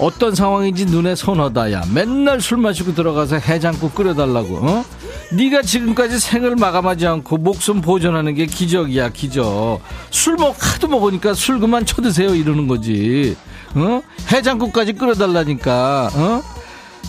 [0.00, 1.82] 어떤 상황인지 눈에 선하다 야.
[1.92, 4.84] 맨날 술 마시고 들어가서 해장국 끓여달라고 어?
[5.32, 9.80] 네가 지금까지 생을 마감하지 않고 목숨 보존하는 게 기적이야 기적.
[10.10, 13.34] 술 먹 하도 먹으니까 술 그만 쳐드세요 이러는 거지
[13.74, 14.02] 어?
[14.32, 16.42] 해장국까지 끓여달라니까 어?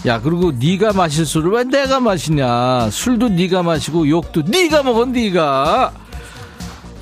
[0.06, 2.90] 야 그리고 네가 마실 술을 왜 내가 마시냐?
[2.90, 5.92] 술도 네가 마시고 욕도 네가 먹어 네가.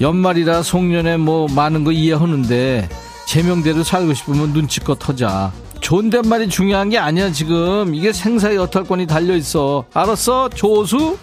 [0.01, 2.89] 연말이라 송년회 뭐 많은 거 이해하는데
[3.27, 5.51] 제명대로 살고 싶으면 눈치껏 터자.
[5.79, 7.93] 존댓말이 중요한 게 아니야 지금.
[7.93, 9.85] 이게 생사의 여탈권이 달려 있어.
[9.93, 11.17] 알았어 조수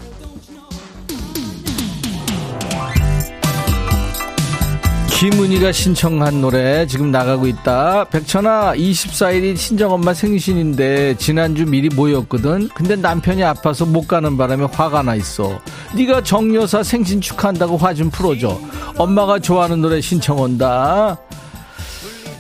[5.31, 8.05] 김은희가 신청한 노래 지금 나가고 있다.
[8.11, 12.69] 백천아 24일이 친정엄마 생신인데 지난주 미리 모였거든.
[12.75, 15.59] 근데 남편이 아파서 못 가는 바람에 화가 나 있어.
[15.97, 18.61] 네가 정여사 생신 축하한다고 화 좀 풀어줘.
[18.99, 21.17] 엄마가 좋아하는 노래 신청 온다.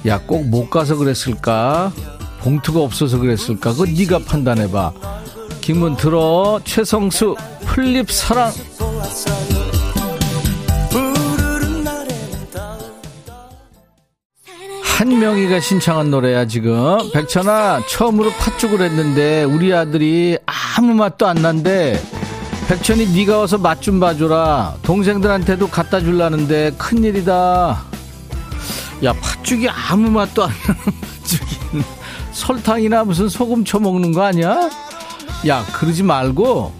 [0.06, 1.90] 야 꼭 못 가서 그랬을까?
[2.40, 3.72] 봉투가 없어서 그랬을까?
[3.72, 4.92] 그거 네가 판단해봐.
[5.62, 8.52] 김은희 들어 최성수 풀잎 사랑.
[15.04, 16.98] 한명희가 신청한 노래야 지금.
[17.12, 22.02] 백천아 처음으로 팥죽을 했는데 우리 아들이 아무 맛도 안 난데
[22.68, 24.76] 백천이 네가 와서 맛 좀 봐줘라.
[24.82, 27.82] 동생들한테도 갖다 줄라는데 큰일이다.
[29.04, 31.84] 야 팥죽이 아무 맛도 안 나는 팥죽이.
[32.32, 34.70] 설탕이나 무슨 소금 쳐먹는 거 아니야?
[35.46, 36.72] 야 그러지 말고.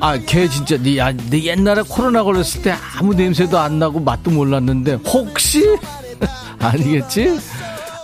[0.00, 4.92] 아걔 진짜 네, 야, 네 옛날에 코로나 걸렸을 때 아무 냄새도 안 나고 맛도 몰랐는데
[5.06, 5.64] 혹시
[6.60, 7.38] 아니겠지?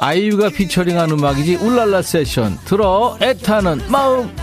[0.00, 4.34] 아이유가 피처링한 음악이지 울랄라 세션 들어 애타는 마음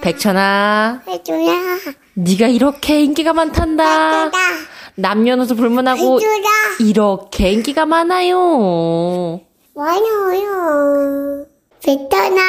[0.00, 1.52] 백천아 해줘라.
[2.14, 4.42] 네가 이렇게 인기가 많단다 해줘라.
[4.96, 6.48] 남녀노소 불문하고 해줘라.
[6.80, 9.40] 이렇게 인기가 많아요
[9.74, 11.46] 많아요.
[11.84, 12.40] 베터나,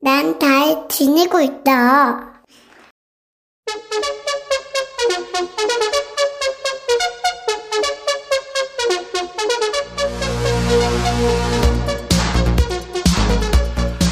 [0.00, 2.42] 난잘 지내고 있다.
[5.32, 5.91] thank you.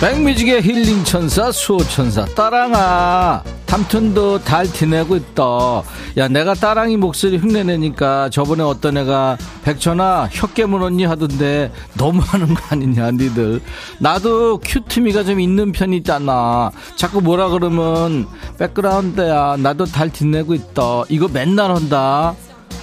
[0.01, 2.25] 백뮤직의 힐링 천사 수호 천사.
[2.25, 5.45] 따랑아 담튼도 달 티내고 있다.
[6.17, 13.11] 야 내가 따랑이 목소리 흉내내니까 저번에 어떤 애가 백천아 혀 깨물었니 하던데 너무하는 거 아니냐
[13.11, 13.61] 니들.
[13.99, 16.71] 나도 큐트미가 좀 있는 편이잖아.
[16.97, 18.27] 자꾸 뭐라 그러면
[18.59, 19.57] 백그라운드야.
[19.59, 21.03] 나도 달 티내고 있다.
[21.11, 22.35] 이거 맨날 한다.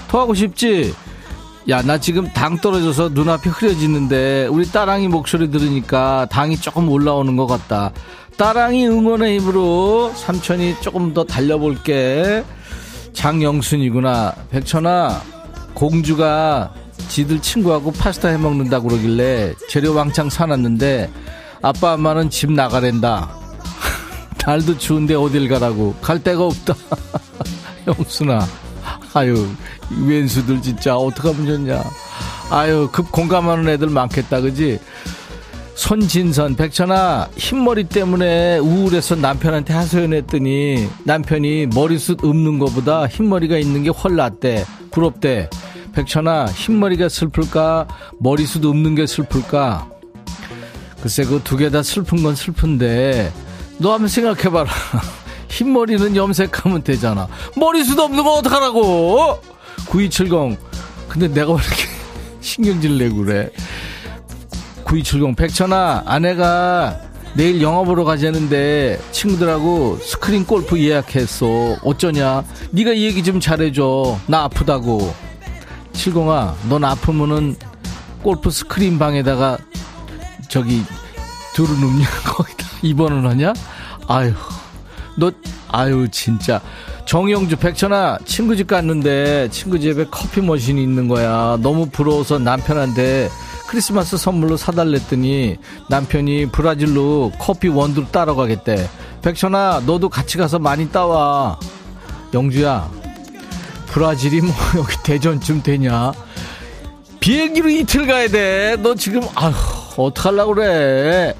[0.07, 0.93] 토하고 싶지
[1.69, 7.45] 야, 나 지금 당 떨어져서 눈앞이 흐려지는데 우리 따랑이 목소리 들으니까 당이 조금 올라오는 것
[7.45, 7.91] 같다.
[8.37, 12.45] 따랑이 응원의 힘으로 삼촌이 조금 더 달려볼게.
[13.11, 14.33] 장영순이구나.
[14.49, 15.21] 백천아,
[15.73, 16.73] 공주가
[17.09, 21.09] 지들 친구하고 파스타 해 먹는다 그러길래 재료 왕창 사놨는데
[21.61, 23.29] 아빠 엄마는 집 나가랜다.
[24.45, 25.95] 날도 추운데 어딜 가라고.
[26.01, 26.75] 갈 데가 없다.
[27.87, 28.66] 영순아.
[29.13, 29.47] 아유,
[30.05, 31.83] 왼수들 진짜 어떡하면 좋냐.
[32.49, 34.79] 아유, 급 공감하는 애들 많겠다, 그지?
[35.75, 44.15] 손진선, 백천아, 흰머리 때문에 우울해서 남편한테 하소연했더니 남편이 머리숱 없는 것보다 흰머리가 있는 게 훨
[44.15, 44.65] 낫대.
[44.91, 45.49] 부럽대.
[45.93, 47.87] 백천아, 흰머리가 슬플까?
[48.19, 49.89] 머리숱 없는 게 슬플까?
[51.01, 53.31] 글쎄, 그 두 개 다 슬픈 건 슬픈데,
[53.77, 54.69] 너 한번 생각해봐라.
[55.49, 57.27] 흰머리는 염색하면 되잖아.
[57.55, 59.39] 머리숱 없는 거 어떡하라고?
[59.87, 60.57] 9270.
[61.07, 61.83] 근데 내가 왜 이렇게
[62.41, 63.49] 신경질 내고 그래?
[64.83, 65.35] 9270.
[65.35, 66.99] 백천아, 아내가
[67.37, 71.77] 내일 보러 가자는데 친구들하고 스크린 골프 예약했어.
[71.83, 72.43] 어쩌냐?
[72.71, 74.17] 네가 이 얘기 좀 잘해줘.
[74.25, 75.13] 나 아프다고.
[75.93, 77.55] 70아, 넌 아프면은
[78.23, 79.57] 골프 스크린 방에다가
[80.49, 80.83] 저기
[81.53, 82.07] 두루 눕냐?
[82.25, 83.53] 거기다 입원을 하냐?
[84.07, 84.33] 아유.
[85.17, 85.31] 너
[85.69, 86.61] 아유 진짜.
[87.05, 91.57] 정영주 백천아 친구 집 갔는데 친구 집에 커피 머신이 있는 거야.
[91.61, 93.29] 너무 부러워서 남편한테
[93.67, 95.57] 크리스마스 선물로 사달랬더니
[95.89, 98.89] 남편이 브라질로 커피 원두로 따라가겠대.
[99.21, 101.59] 백천아 너도 같이 가서 많이 따와.
[102.33, 102.89] 영주야
[103.87, 106.11] 브라질이 뭐 여기 대전쯤 되냐?
[107.19, 109.53] 비행기로 이틀 가야 돼너 지금 아휴
[109.97, 111.33] 어떡하려고 그래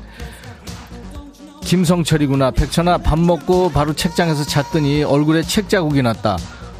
[1.67, 2.51] 김성철이구나.
[2.51, 6.37] 백천아, 밥 먹고 바로 책장에서 잤더니 얼굴에 책 자국이 났다.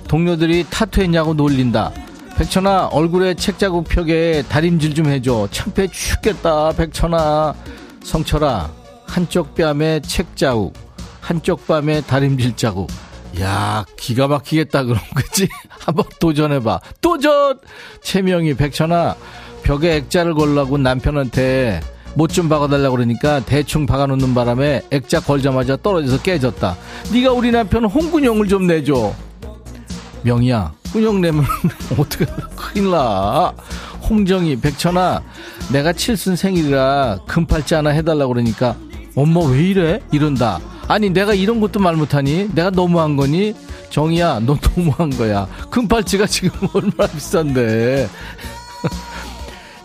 [0.08, 1.92] 동료들이 타투했냐고 놀린다.
[2.38, 5.50] 백천아, 얼굴에 책 자국 펴게 다림질 좀 해줘.
[5.52, 7.54] 창피해 죽겠다, 백천아.
[8.02, 8.72] 성철아,
[9.06, 10.74] 한쪽 뺨에 책 자국,
[11.20, 12.90] 한쪽 뺨에 다림질 자국.
[13.42, 15.50] 야, 기가 막히겠다, 그럼, 그치?
[15.68, 16.80] 한번 도전해봐.
[17.02, 17.60] 도전!
[18.02, 19.18] 최명희, 백천아,
[19.64, 21.82] 벽에 액자를 걸라고 남편한테
[22.18, 26.76] 못 좀 박아달라고 그러니까 대충 박아놓는 바람에 액자 걸자마자 떨어져서 깨졌다.
[27.14, 29.14] 네가 우리 남편 홍군형을 좀 내줘.
[30.24, 31.46] 명희야, 군형 내면
[31.98, 33.54] 어떻게 큰일 나.
[34.10, 35.22] 홍정희, 백천아,
[35.72, 38.76] 내가 칠순 생일이라 금팔찌 하나 해달라고 그러니까
[39.16, 40.00] 엄마 왜 이래?
[40.12, 40.60] 이런다.
[40.88, 42.50] 아니 내가 이런 것도 말 못하니?
[42.56, 43.54] 내가 너무한 거니?
[43.92, 45.48] 정희야, 너 너무한 거야.
[45.70, 48.08] 금팔찌가 지금 얼마나 비싼데.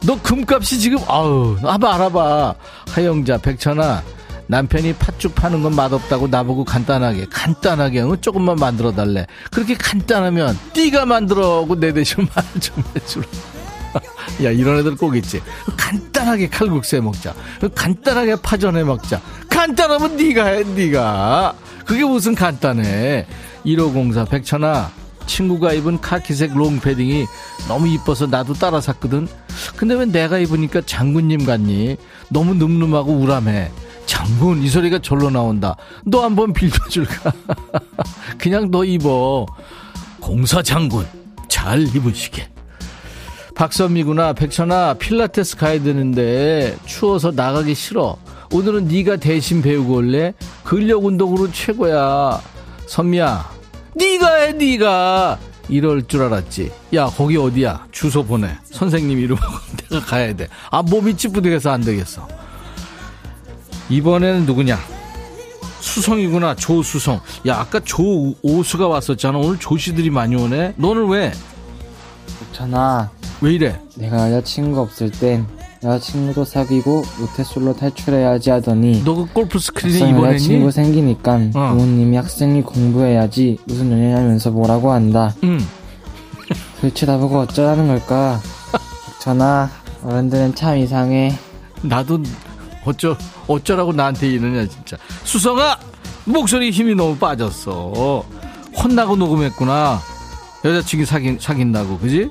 [0.04, 2.54] 너 금값이 지금 아우 알아봐 알아봐.
[2.90, 4.02] 하영자 백천아
[4.48, 8.16] 남편이 팥죽 파는 건 맛없다고 나보고 간단하게 간단하게 응?
[8.20, 9.26] 조금만 만들어 달래.
[9.50, 13.24] 그렇게 간단하면 네가 만들어고 내 대신 말 좀 해주라.
[14.44, 15.40] 야 이런 애들 꼭 있지.
[15.76, 17.34] 간단하게 칼국수해 먹자.
[17.74, 19.20] 간단하게 파전해 먹자.
[19.48, 21.54] 간단하면 네가 해 네가.
[21.86, 23.26] 그게 무슨 간단해?
[23.64, 24.90] 1504 백천아
[25.26, 27.26] 친구가 입은 카키색 롱패딩이
[27.68, 29.28] 너무 이뻐서 나도 따라 샀거든.
[29.76, 31.96] 근데 왜 내가 입으니까 장군님 같니?
[32.30, 33.70] 너무 늠름하고 우람해.
[34.06, 35.76] 장군 이 소리가 절로 나온다.
[36.04, 37.32] 너 한번 빌려줄까?
[38.38, 39.46] 그냥 너 입어.
[40.20, 41.06] 공사 장군
[41.48, 42.48] 잘 입으시게.
[43.54, 48.16] 박선미구나 백천아 필라테스 가야 되는데 추워서 나가기 싫어.
[48.52, 50.34] 오늘은 네가 대신 배우고 올래?
[50.64, 52.40] 근력 운동으로 최고야.
[52.86, 53.50] 선미야,
[53.94, 55.38] 네가 해, 네가.
[55.68, 56.72] 이럴 줄 알았지.
[56.94, 57.86] 야, 거기 어디야?
[57.92, 58.56] 주소 보내.
[58.64, 59.54] 선생님 이름하고
[59.88, 60.48] 내가 가야 돼.
[60.70, 62.26] 아, 몸이 찌뿌둥해서 안 되겠어.
[63.88, 64.78] 이번에는 누구냐?
[65.80, 67.20] 수성이구나, 조수성.
[67.48, 69.38] 야, 아까 조오수가 왔었잖아.
[69.38, 70.74] 오늘 조씨들이 많이 오네.
[70.76, 71.32] 너는 왜?
[72.52, 73.80] 전아, 왜 이래?
[73.96, 75.46] 내가 여자친구 없을 땐
[75.84, 80.34] 여자친구도 사귀고 모태솔로 탈출해야지 하더니 너 그 골프 막상 입원했니?
[80.36, 81.70] 여자친구 생기니까 어.
[81.74, 85.34] 부모님이 학생이 공부해야지 무슨 연애냐면서 뭐라고 한다.
[85.42, 85.58] 응.
[86.80, 88.40] 도대체 나보고 어쩌라는 걸까?
[89.20, 89.70] 전아,
[90.04, 91.32] 어른들은 참 이상해.
[91.82, 92.20] 나도
[92.84, 93.16] 어쩌
[93.48, 95.78] 어쩌라고 나한테 이러냐 진짜 수성아
[96.24, 98.24] 목소리 힘이 너무 빠졌어
[98.76, 100.00] 혼나고 녹음했구나
[100.64, 102.30] 여자친구 사귄 사귄다고 그지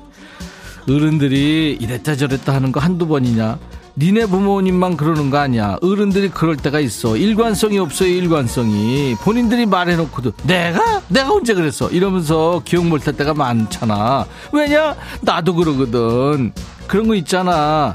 [0.88, 3.58] 어른들이 이랬다 저랬다 하는 거 한두 번이냐?
[3.96, 5.76] 니네 부모님만 그러는 거 아니야.
[5.82, 7.16] 어른들이 그럴 때가 있어.
[7.16, 9.14] 일관성이 없어요 일관성이.
[9.20, 11.02] 본인들이 말해놓고도 내가?
[11.08, 11.90] 내가 언제 그랬어?
[11.90, 14.24] 이러면서 기억 못할 때가 많잖아.
[14.52, 14.96] 왜냐?
[15.20, 16.52] 나도 그러거든.
[16.86, 17.94] 그런 거 있잖아.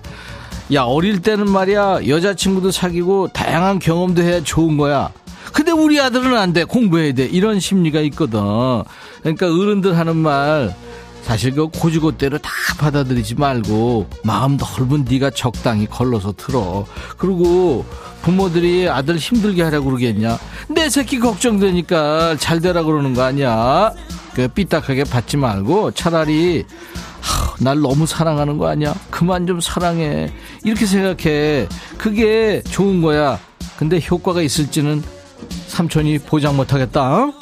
[0.73, 5.09] 야 어릴 때는 말이야 여자친구도 사귀고 다양한 경험도 해야 좋은 거야.
[5.51, 7.25] 근데 우리 아들은 안 돼 공부해야 돼.
[7.25, 8.39] 이런 심리가 있거든.
[9.21, 10.75] 그러니까 어른들 하는 말
[11.27, 12.49] 사실 그 고지고대로 다
[12.79, 16.85] 받아들이지 말고 마음 넓은 네가 적당히 걸러서 들어
[17.17, 17.85] 그리고
[18.21, 23.91] 부모들이 아들 힘들게 하려고 그러겠냐 내 새끼 걱정되니까 잘 되라 그러는 거 아니야
[24.33, 26.63] 그 삐딱하게 받지 말고 차라리
[27.19, 28.95] 하, 날 너무 사랑하는 거 아니야?
[29.09, 30.31] 그만 좀 사랑해.
[30.63, 31.67] 이렇게 생각해.
[31.97, 33.37] 그게 좋은 거야.
[33.77, 35.03] 근데 효과가 있을지는
[35.67, 37.01] 삼촌이 보장 못 하겠다.
[37.01, 37.33] 어?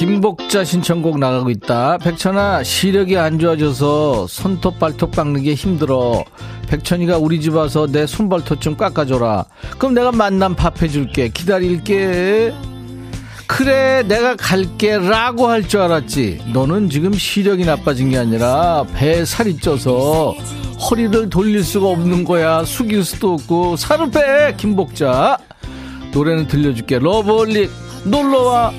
[0.00, 1.98] 김복자 신청곡 나가고 있다.
[1.98, 6.24] 백천아, 시력이 안 좋아져서 손톱 발톱 깎는 게 힘들어.
[6.68, 9.44] 백천이가 우리 집 와서 내 손발톱 좀 깎아줘라.
[9.76, 11.28] 그럼 내가 맛난 밥 해줄게.
[11.28, 12.54] 기다릴게.
[13.46, 19.58] 그래 내가 갈게 라고 할 줄 알았지 너는 지금 시력이 나빠진 게 아니라 배에 살이
[19.58, 20.32] 쪄서
[20.80, 25.36] 허리를 돌릴 수가 없는 거야 숙일 수도 없고 살을 빼 김복자
[26.12, 27.70] 노래는 들려줄게 러블릭
[28.04, 28.72] 놀러와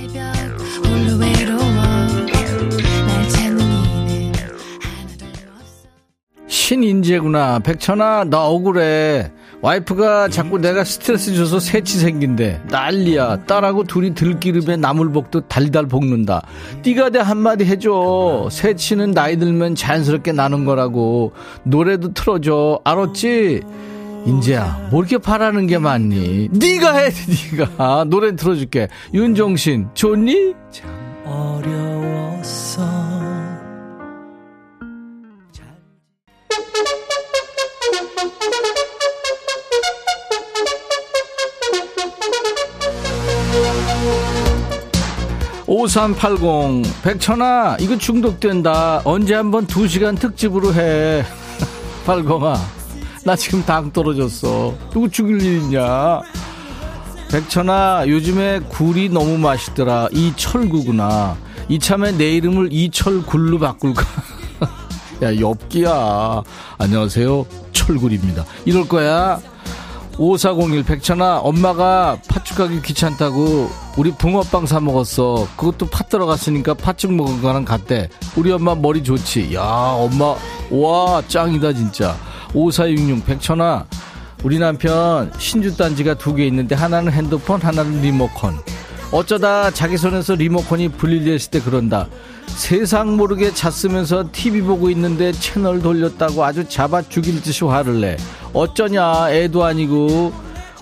[6.72, 7.60] 신인재구나.
[7.60, 9.30] 백천아 나 억울해.
[9.62, 12.62] 와이프가 자꾸 내가 스트레스 줘서 새치 생긴대.
[12.70, 13.44] 난리야.
[13.46, 16.44] 딸하고 둘이 들기름에 나물볶도 달달 볶는다.
[16.82, 18.48] 띠가 대 한마디 해줘.
[18.50, 21.34] 새치는 나이 들면 자연스럽게 나는 거라고.
[21.64, 22.80] 노래도 틀어줘.
[22.86, 23.62] 알았지?
[24.26, 26.48] 인재야 뭐 이렇게 바라는 게 많니?
[26.54, 27.10] 네가 해
[27.52, 28.06] 네가.
[28.08, 28.88] 노래 틀어줄게.
[29.14, 30.54] 윤종신 좋니?
[31.26, 32.82] 어려웠어
[45.74, 49.02] 오삼팔공 백천아 이거 중독된다.
[49.06, 51.24] 언제 한번 두시간 특집으로 해.
[52.06, 52.58] 팔공아
[53.24, 54.76] 나 지금 당 떨어졌어.
[54.92, 56.20] 누구 죽일 일 있냐?
[57.32, 60.10] 백천아 요즘에 굴이 너무 맛있더라.
[60.12, 61.38] 이철구구나.
[61.70, 64.06] 이참에 내 이름을 이철굴로 바꿀까?
[65.24, 66.44] 야 엽기야.
[66.80, 67.46] 안녕하세요.
[67.72, 68.44] 철굴입니다.
[68.66, 69.40] 이럴 거야
[70.26, 75.48] 5401 백천아 엄마가 팥죽 가기 귀찮다고 우리 붕어빵 사 먹었어.
[75.58, 78.08] 그것도 팥 들어갔으니까 팥죽 먹은 거랑 같대.
[78.36, 79.56] 우리 엄마 머리 좋지.
[79.56, 80.36] 야 엄마
[80.70, 82.16] 와 짱이다 진짜.
[82.54, 83.88] 5466 백천아
[84.44, 88.60] 우리 남편 신주 단지가 두 개 있는데 하나는 핸드폰 하나는 리모컨.
[89.12, 92.08] 어쩌다 자기 손에서 리모컨이 분리됐을 때 그런다
[92.56, 98.18] 세상 모르게 잤으면서 TV 보고 있는데 채널 돌렸다고 아주 잡아 죽일 듯이 화를 내.
[98.54, 100.34] 어쩌냐 애도 아니고.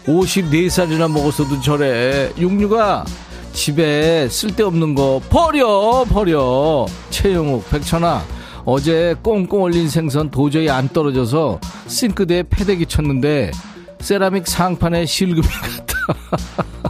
[0.06, 2.32] 54살이나 먹었어도 저래.
[2.38, 3.06] 육류가
[3.54, 6.86] 집에 쓸데없는 거 버려 버려.
[7.10, 8.24] 최영욱 백천아.
[8.66, 13.52] 어제 꽁꽁 얼린 생선 도저히 안 떨어져서 싱크대에 패대기 쳤는데
[14.00, 15.96] 세라믹 상판에 실금이 같다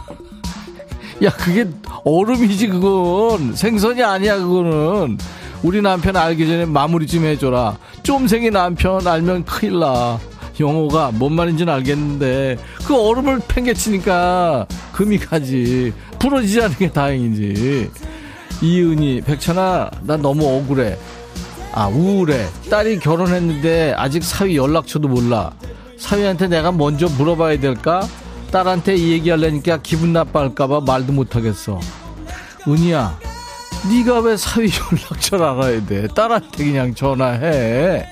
[1.22, 1.66] 야 그게
[2.04, 3.54] 얼음이지 그건.
[3.54, 5.18] 생선이 아니야 그거는.
[5.62, 7.76] 우리 남편 알기 전에 마무리 좀 해줘라.
[8.02, 10.18] 쫌생이 남편 알면 큰일 나.
[10.58, 15.92] 영호가 뭔 말인지는 알겠는데 그 얼음을 팽개치니까 금이 가지.
[16.18, 17.90] 부러지지 않은 게 다행이지.
[18.62, 20.98] 이은희 백천아 나 너무 억울해.
[21.72, 22.46] 아 우울해.
[22.70, 25.52] 딸이 결혼했는데 아직 사위 연락처도 몰라.
[25.98, 28.06] 사위한테 내가 먼저 물어봐야 될까
[28.50, 31.78] 딸한테 이 얘기하려니까 기분 나빠할까봐 말도 못하겠어.
[32.66, 33.18] 은희야,
[33.88, 36.08] 네가 왜 사위 연락처를 알아야 돼?
[36.08, 38.06] 딸한테 그냥 전화해.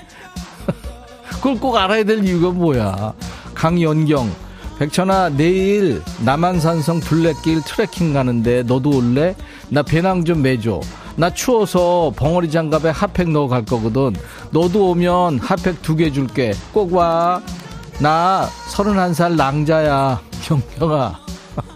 [1.29, 3.13] 그걸 꼭 알아야 될 이유가 뭐야?
[3.53, 4.31] 강연경,
[4.79, 9.35] 백천아, 내일 남한산성 둘레길 트레킹 가는데 너도 올래?
[9.69, 10.79] 나 배낭 좀 매줘.
[11.17, 14.15] 나 추워서 벙어리 장갑에 핫팩 넣어 갈 거거든.
[14.51, 16.53] 너도 오면 핫팩 두 개 줄게.
[16.71, 17.41] 꼭 와.
[17.99, 20.21] 나 서른한 살 낭자야.
[20.43, 21.19] 경경아.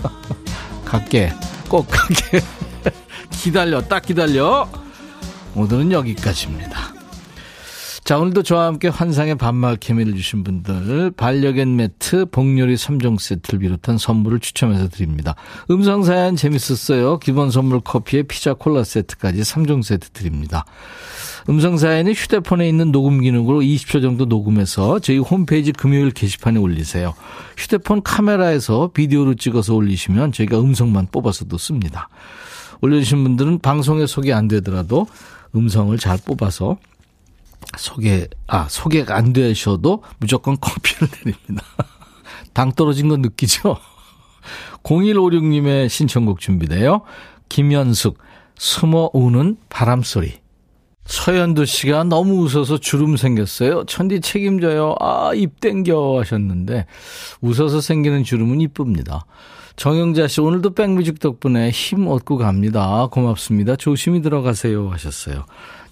[0.85, 1.33] 갈게.
[1.67, 2.41] 꼭 갈게.
[3.31, 3.81] 기다려.
[3.81, 4.69] 딱 기다려.
[5.55, 6.92] 오늘은 여기까지입니다.
[8.03, 13.97] 자, 오늘도 저와 함께 환상의 반말 케미를 주신 분들, 반려견 매트, 복요리 3종 세트를 비롯한
[13.97, 15.35] 선물을 추첨해서 드립니다.
[15.71, 17.19] 음성사연 재밌었어요.
[17.19, 20.65] 기본 선물 커피에 피자 콜라 세트까지 3종 세트 드립니다.
[21.47, 27.13] 음성사연은 휴대폰에 있는 녹음 기능으로 20초 정도 녹음해서 저희 홈페이지 금요일 게시판에 올리세요.
[27.55, 32.09] 휴대폰 카메라에서 비디오로 찍어서 올리시면 저희가 음성만 뽑아서도 씁니다.
[32.81, 35.07] 올려주신 분들은 방송에 소개 안 되더라도
[35.55, 36.77] 음성을 잘 뽑아서
[37.77, 41.65] 소개, 아, 소개가 안 되셔도 무조건 커피를 드립니다.
[42.53, 43.77] 당 떨어진 거 느끼죠?
[44.83, 47.01] 0156님의 신청곡 준비돼요.
[47.49, 48.17] 김현숙,
[48.57, 50.43] 숨어 우는 바람소리.
[51.05, 53.85] 서현두 씨가 너무 웃어서 주름 생겼어요.
[53.85, 54.95] 천디 책임져요.
[54.99, 56.85] 아, 입 땡겨 하셨는데,
[57.41, 59.25] 웃어서 생기는 주름은 이쁩니다.
[59.75, 63.07] 정영자 씨, 오늘도 백뮤직 덕분에 힘 얻고 갑니다.
[63.11, 63.75] 고맙습니다.
[63.75, 64.89] 조심히 들어가세요.
[64.89, 65.45] 하셨어요.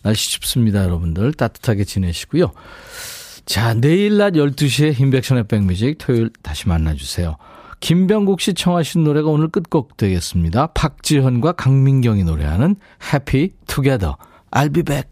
[0.04, 1.34] 날씨 춥습니다, 여러분들.
[1.34, 2.52] 따뜻하게 지내시고요.
[3.46, 7.38] 자, 내일 낮 12시에 인백션의 백뮤직 토요일 다시 만나주세요.
[7.80, 10.68] 김병국 씨 청하신 노래가 오늘 끝곡 되겠습니다.
[10.68, 12.76] 박지현과 강민경이 노래하는
[13.12, 14.14] Happy Together.
[14.52, 15.10] I'll be back.